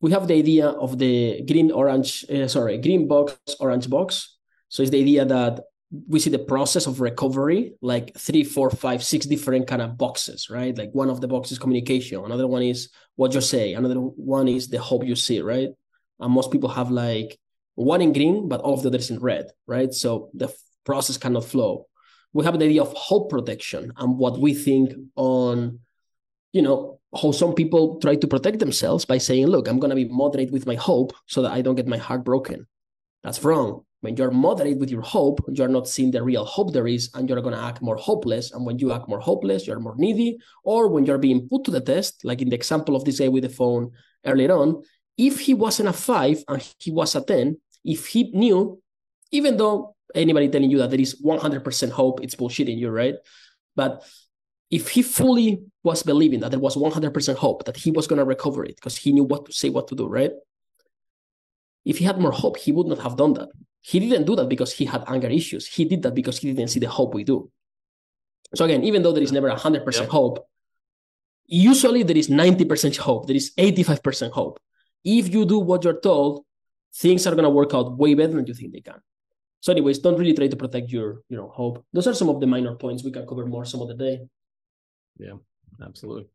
We 0.00 0.12
have 0.12 0.28
the 0.28 0.34
idea 0.34 0.68
of 0.68 0.98
the 0.98 1.42
green 1.48 1.72
orange, 1.72 2.24
uh, 2.30 2.46
sorry, 2.46 2.78
green 2.78 3.08
box, 3.08 3.36
orange 3.58 3.88
box. 3.88 4.35
So 4.68 4.82
it's 4.82 4.90
the 4.90 5.00
idea 5.00 5.24
that 5.24 5.60
we 6.08 6.18
see 6.18 6.30
the 6.30 6.38
process 6.38 6.86
of 6.86 7.00
recovery 7.00 7.74
like 7.80 8.16
three 8.18 8.42
four 8.42 8.70
five 8.70 9.04
six 9.04 9.24
different 9.24 9.66
kind 9.66 9.80
of 9.80 9.96
boxes 9.96 10.50
right? 10.50 10.76
Like 10.76 10.90
one 10.92 11.10
of 11.10 11.20
the 11.20 11.28
boxes 11.28 11.58
communication 11.58 12.22
another 12.24 12.46
one 12.46 12.62
is 12.62 12.88
what 13.14 13.32
you 13.34 13.40
say 13.40 13.74
another 13.74 13.94
one 13.94 14.48
is 14.48 14.68
the 14.68 14.80
hope 14.80 15.04
you 15.04 15.14
see 15.14 15.40
right? 15.40 15.68
And 16.18 16.32
most 16.32 16.50
people 16.50 16.68
have 16.70 16.90
like 16.90 17.38
one 17.76 18.02
in 18.02 18.12
green 18.12 18.48
but 18.48 18.60
all 18.60 18.74
of 18.74 18.82
the 18.82 18.88
others 18.88 19.10
in 19.10 19.20
red 19.20 19.46
right? 19.66 19.92
So 19.94 20.30
the 20.34 20.52
process 20.84 21.18
cannot 21.18 21.44
flow. 21.44 21.86
We 22.32 22.44
have 22.44 22.58
the 22.58 22.64
idea 22.64 22.82
of 22.82 22.92
hope 22.92 23.30
protection 23.30 23.92
and 23.96 24.18
what 24.18 24.38
we 24.38 24.54
think 24.54 24.92
on 25.14 25.78
you 26.52 26.62
know 26.62 26.98
how 27.14 27.30
some 27.30 27.54
people 27.54 28.00
try 28.00 28.16
to 28.16 28.26
protect 28.26 28.58
themselves 28.58 29.04
by 29.04 29.18
saying 29.18 29.46
look 29.46 29.68
i'm 29.68 29.78
going 29.78 29.90
to 29.90 29.96
be 29.96 30.04
moderate 30.06 30.50
with 30.50 30.66
my 30.66 30.74
hope 30.74 31.14
so 31.26 31.42
that 31.42 31.52
i 31.52 31.60
don't 31.62 31.76
get 31.76 31.86
my 31.86 31.96
heart 31.96 32.24
broken. 32.24 32.66
That's 33.22 33.42
wrong 33.42 33.85
when 34.06 34.14
you're 34.16 34.30
moderate 34.30 34.78
with 34.78 34.88
your 34.88 35.02
hope, 35.02 35.40
you're 35.52 35.66
not 35.66 35.88
seeing 35.88 36.12
the 36.12 36.22
real 36.22 36.44
hope 36.44 36.72
there 36.72 36.86
is, 36.86 37.10
and 37.14 37.28
you're 37.28 37.40
going 37.40 37.56
to 37.56 37.60
act 37.60 37.82
more 37.82 37.96
hopeless. 37.96 38.52
And 38.52 38.64
when 38.64 38.78
you 38.78 38.92
act 38.92 39.08
more 39.08 39.18
hopeless, 39.18 39.66
you're 39.66 39.80
more 39.80 39.96
needy. 39.98 40.38
Or 40.62 40.86
when 40.86 41.04
you're 41.04 41.18
being 41.18 41.48
put 41.48 41.64
to 41.64 41.72
the 41.72 41.80
test, 41.80 42.24
like 42.24 42.40
in 42.40 42.48
the 42.48 42.54
example 42.54 42.94
of 42.94 43.04
this 43.04 43.18
guy 43.18 43.26
with 43.26 43.42
the 43.42 43.48
phone 43.48 43.90
earlier 44.24 44.52
on, 44.52 44.84
if 45.18 45.40
he 45.40 45.54
wasn't 45.54 45.88
a 45.88 45.92
five 45.92 46.44
and 46.46 46.62
he 46.78 46.92
was 46.92 47.16
a 47.16 47.20
10, 47.20 47.60
if 47.84 48.06
he 48.06 48.30
knew, 48.30 48.80
even 49.32 49.56
though 49.56 49.96
anybody 50.14 50.48
telling 50.48 50.70
you 50.70 50.78
that 50.78 50.90
there 50.90 51.00
is 51.00 51.20
100% 51.20 51.90
hope, 51.90 52.22
it's 52.22 52.36
bullshitting 52.36 52.78
you, 52.78 52.90
right? 52.90 53.16
But 53.74 54.04
if 54.70 54.90
he 54.90 55.02
fully 55.02 55.62
was 55.82 56.04
believing 56.04 56.38
that 56.40 56.52
there 56.52 56.60
was 56.60 56.76
100% 56.76 57.34
hope 57.34 57.64
that 57.64 57.76
he 57.76 57.90
was 57.90 58.06
going 58.06 58.20
to 58.20 58.24
recover 58.24 58.64
it 58.64 58.76
because 58.76 58.96
he 58.96 59.10
knew 59.10 59.24
what 59.24 59.46
to 59.46 59.52
say, 59.52 59.68
what 59.68 59.88
to 59.88 59.96
do, 59.96 60.06
right? 60.06 60.30
If 61.86 61.98
he 61.98 62.04
had 62.04 62.18
more 62.18 62.32
hope, 62.32 62.58
he 62.58 62.72
would 62.72 62.88
not 62.88 62.98
have 62.98 63.16
done 63.16 63.34
that. 63.34 63.48
He 63.80 64.00
didn't 64.00 64.26
do 64.26 64.34
that 64.34 64.48
because 64.48 64.72
he 64.72 64.84
had 64.84 65.04
anger 65.06 65.28
issues. 65.28 65.68
He 65.68 65.84
did 65.84 66.02
that 66.02 66.14
because 66.14 66.38
he 66.38 66.52
didn't 66.52 66.70
see 66.70 66.80
the 66.80 66.88
hope 66.88 67.14
we 67.14 67.22
do. 67.22 67.48
So 68.54 68.64
again, 68.64 68.82
even 68.82 69.02
though 69.02 69.12
there 69.12 69.22
is 69.22 69.30
never 69.30 69.48
100% 69.48 70.00
yep. 70.00 70.08
hope, 70.08 70.46
usually 71.46 72.02
there 72.02 72.16
is 72.16 72.28
90% 72.28 72.96
hope. 72.96 73.28
There 73.28 73.36
is 73.36 73.52
85% 73.56 74.32
hope. 74.32 74.58
If 75.04 75.32
you 75.32 75.46
do 75.46 75.60
what 75.60 75.84
you're 75.84 76.00
told, 76.00 76.44
things 76.96 77.24
are 77.28 77.36
going 77.36 77.44
to 77.44 77.50
work 77.50 77.72
out 77.72 77.96
way 77.96 78.14
better 78.14 78.32
than 78.32 78.46
you 78.46 78.54
think 78.54 78.72
they 78.72 78.80
can. 78.80 79.00
So 79.60 79.70
anyways, 79.70 80.00
don't 80.00 80.18
really 80.18 80.34
try 80.34 80.48
to 80.48 80.56
protect 80.56 80.90
your, 80.90 81.22
you 81.28 81.36
know, 81.36 81.48
hope. 81.48 81.84
Those 81.92 82.08
are 82.08 82.14
some 82.14 82.28
of 82.28 82.40
the 82.40 82.46
minor 82.48 82.74
points. 82.74 83.04
We 83.04 83.12
can 83.12 83.26
cover 83.26 83.46
more 83.46 83.64
some 83.64 83.80
of 83.82 83.88
the 83.88 83.94
day. 83.94 84.20
Yeah, 85.18 85.34
absolutely. 85.80 86.26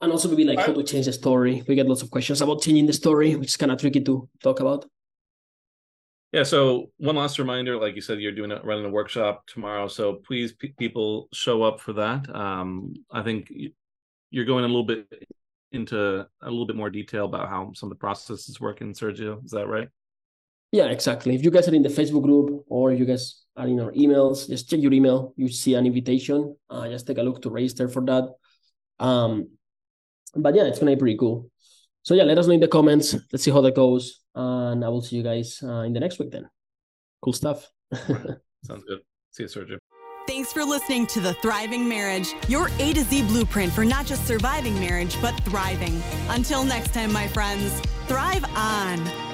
And 0.00 0.12
also 0.12 0.28
maybe 0.28 0.44
like 0.44 0.58
how 0.58 0.74
to 0.74 0.82
change 0.82 1.06
the 1.06 1.12
story. 1.12 1.64
We 1.66 1.74
get 1.74 1.88
lots 1.88 2.02
of 2.02 2.10
questions 2.10 2.42
about 2.42 2.60
changing 2.60 2.86
the 2.86 2.92
story, 2.92 3.34
which 3.34 3.48
is 3.48 3.56
kind 3.56 3.72
of 3.72 3.80
tricky 3.80 4.02
to 4.02 4.28
talk 4.42 4.60
about. 4.60 4.84
Yeah. 6.32 6.42
So 6.42 6.90
one 6.98 7.16
last 7.16 7.38
reminder, 7.38 7.78
like 7.78 7.94
you 7.94 8.02
said, 8.02 8.20
you're 8.20 8.32
doing 8.32 8.52
a, 8.52 8.60
running 8.62 8.84
a 8.84 8.90
workshop 8.90 9.44
tomorrow, 9.46 9.88
so 9.88 10.16
please 10.26 10.52
p- 10.52 10.74
people 10.76 11.28
show 11.32 11.62
up 11.62 11.80
for 11.80 11.94
that. 11.94 12.28
Um, 12.34 12.92
I 13.10 13.22
think 13.22 13.50
you're 14.30 14.44
going 14.44 14.64
a 14.64 14.68
little 14.68 14.84
bit 14.84 15.06
into 15.72 16.26
a 16.42 16.50
little 16.50 16.66
bit 16.66 16.76
more 16.76 16.90
detail 16.90 17.24
about 17.24 17.48
how 17.48 17.72
some 17.74 17.90
of 17.90 17.96
the 17.96 18.00
processes 18.00 18.60
work 18.60 18.82
in 18.82 18.92
Sergio. 18.92 19.42
Is 19.44 19.52
that 19.52 19.66
right? 19.66 19.88
Yeah, 20.72 20.86
exactly. 20.86 21.34
If 21.34 21.42
you 21.42 21.50
guys 21.50 21.68
are 21.68 21.74
in 21.74 21.82
the 21.82 21.88
Facebook 21.88 22.22
group 22.22 22.64
or 22.68 22.92
you 22.92 23.06
guys 23.06 23.44
are 23.56 23.66
in 23.66 23.80
our 23.80 23.92
emails, 23.92 24.48
just 24.48 24.68
check 24.68 24.80
your 24.80 24.92
email. 24.92 25.32
You 25.36 25.48
see 25.48 25.74
an 25.74 25.86
invitation. 25.86 26.56
Uh, 26.68 26.88
just 26.88 27.06
take 27.06 27.18
a 27.18 27.22
look 27.22 27.40
to 27.42 27.50
register 27.50 27.88
for 27.88 28.04
that. 28.04 28.28
Um, 28.98 29.55
but 30.36 30.54
yeah, 30.54 30.64
it's 30.64 30.78
gonna 30.78 30.92
be 30.92 30.98
pretty 30.98 31.16
cool. 31.16 31.50
So 32.02 32.14
yeah, 32.14 32.24
let 32.24 32.38
us 32.38 32.46
know 32.46 32.54
in 32.54 32.60
the 32.60 32.68
comments. 32.68 33.16
Let's 33.32 33.44
see 33.44 33.50
how 33.50 33.60
that 33.62 33.74
goes. 33.74 34.20
And 34.34 34.84
I 34.84 34.88
will 34.88 35.02
see 35.02 35.16
you 35.16 35.22
guys 35.22 35.60
uh, 35.62 35.80
in 35.80 35.92
the 35.92 36.00
next 36.00 36.18
week 36.18 36.30
then. 36.30 36.48
Cool 37.22 37.32
stuff. 37.32 37.68
Sounds 37.94 38.84
good. 38.86 39.00
See 39.32 39.42
you, 39.42 39.48
Sergio. 39.48 39.78
Thanks 40.26 40.52
for 40.52 40.64
listening 40.64 41.06
to 41.08 41.20
The 41.20 41.34
Thriving 41.34 41.88
Marriage, 41.88 42.34
your 42.48 42.68
A 42.80 42.92
to 42.92 43.02
Z 43.04 43.22
blueprint 43.28 43.72
for 43.72 43.84
not 43.84 44.06
just 44.06 44.26
surviving 44.26 44.74
marriage, 44.80 45.20
but 45.22 45.38
thriving. 45.44 46.02
Until 46.30 46.64
next 46.64 46.92
time, 46.92 47.12
my 47.12 47.28
friends, 47.28 47.80
thrive 48.08 48.44
on. 48.56 49.25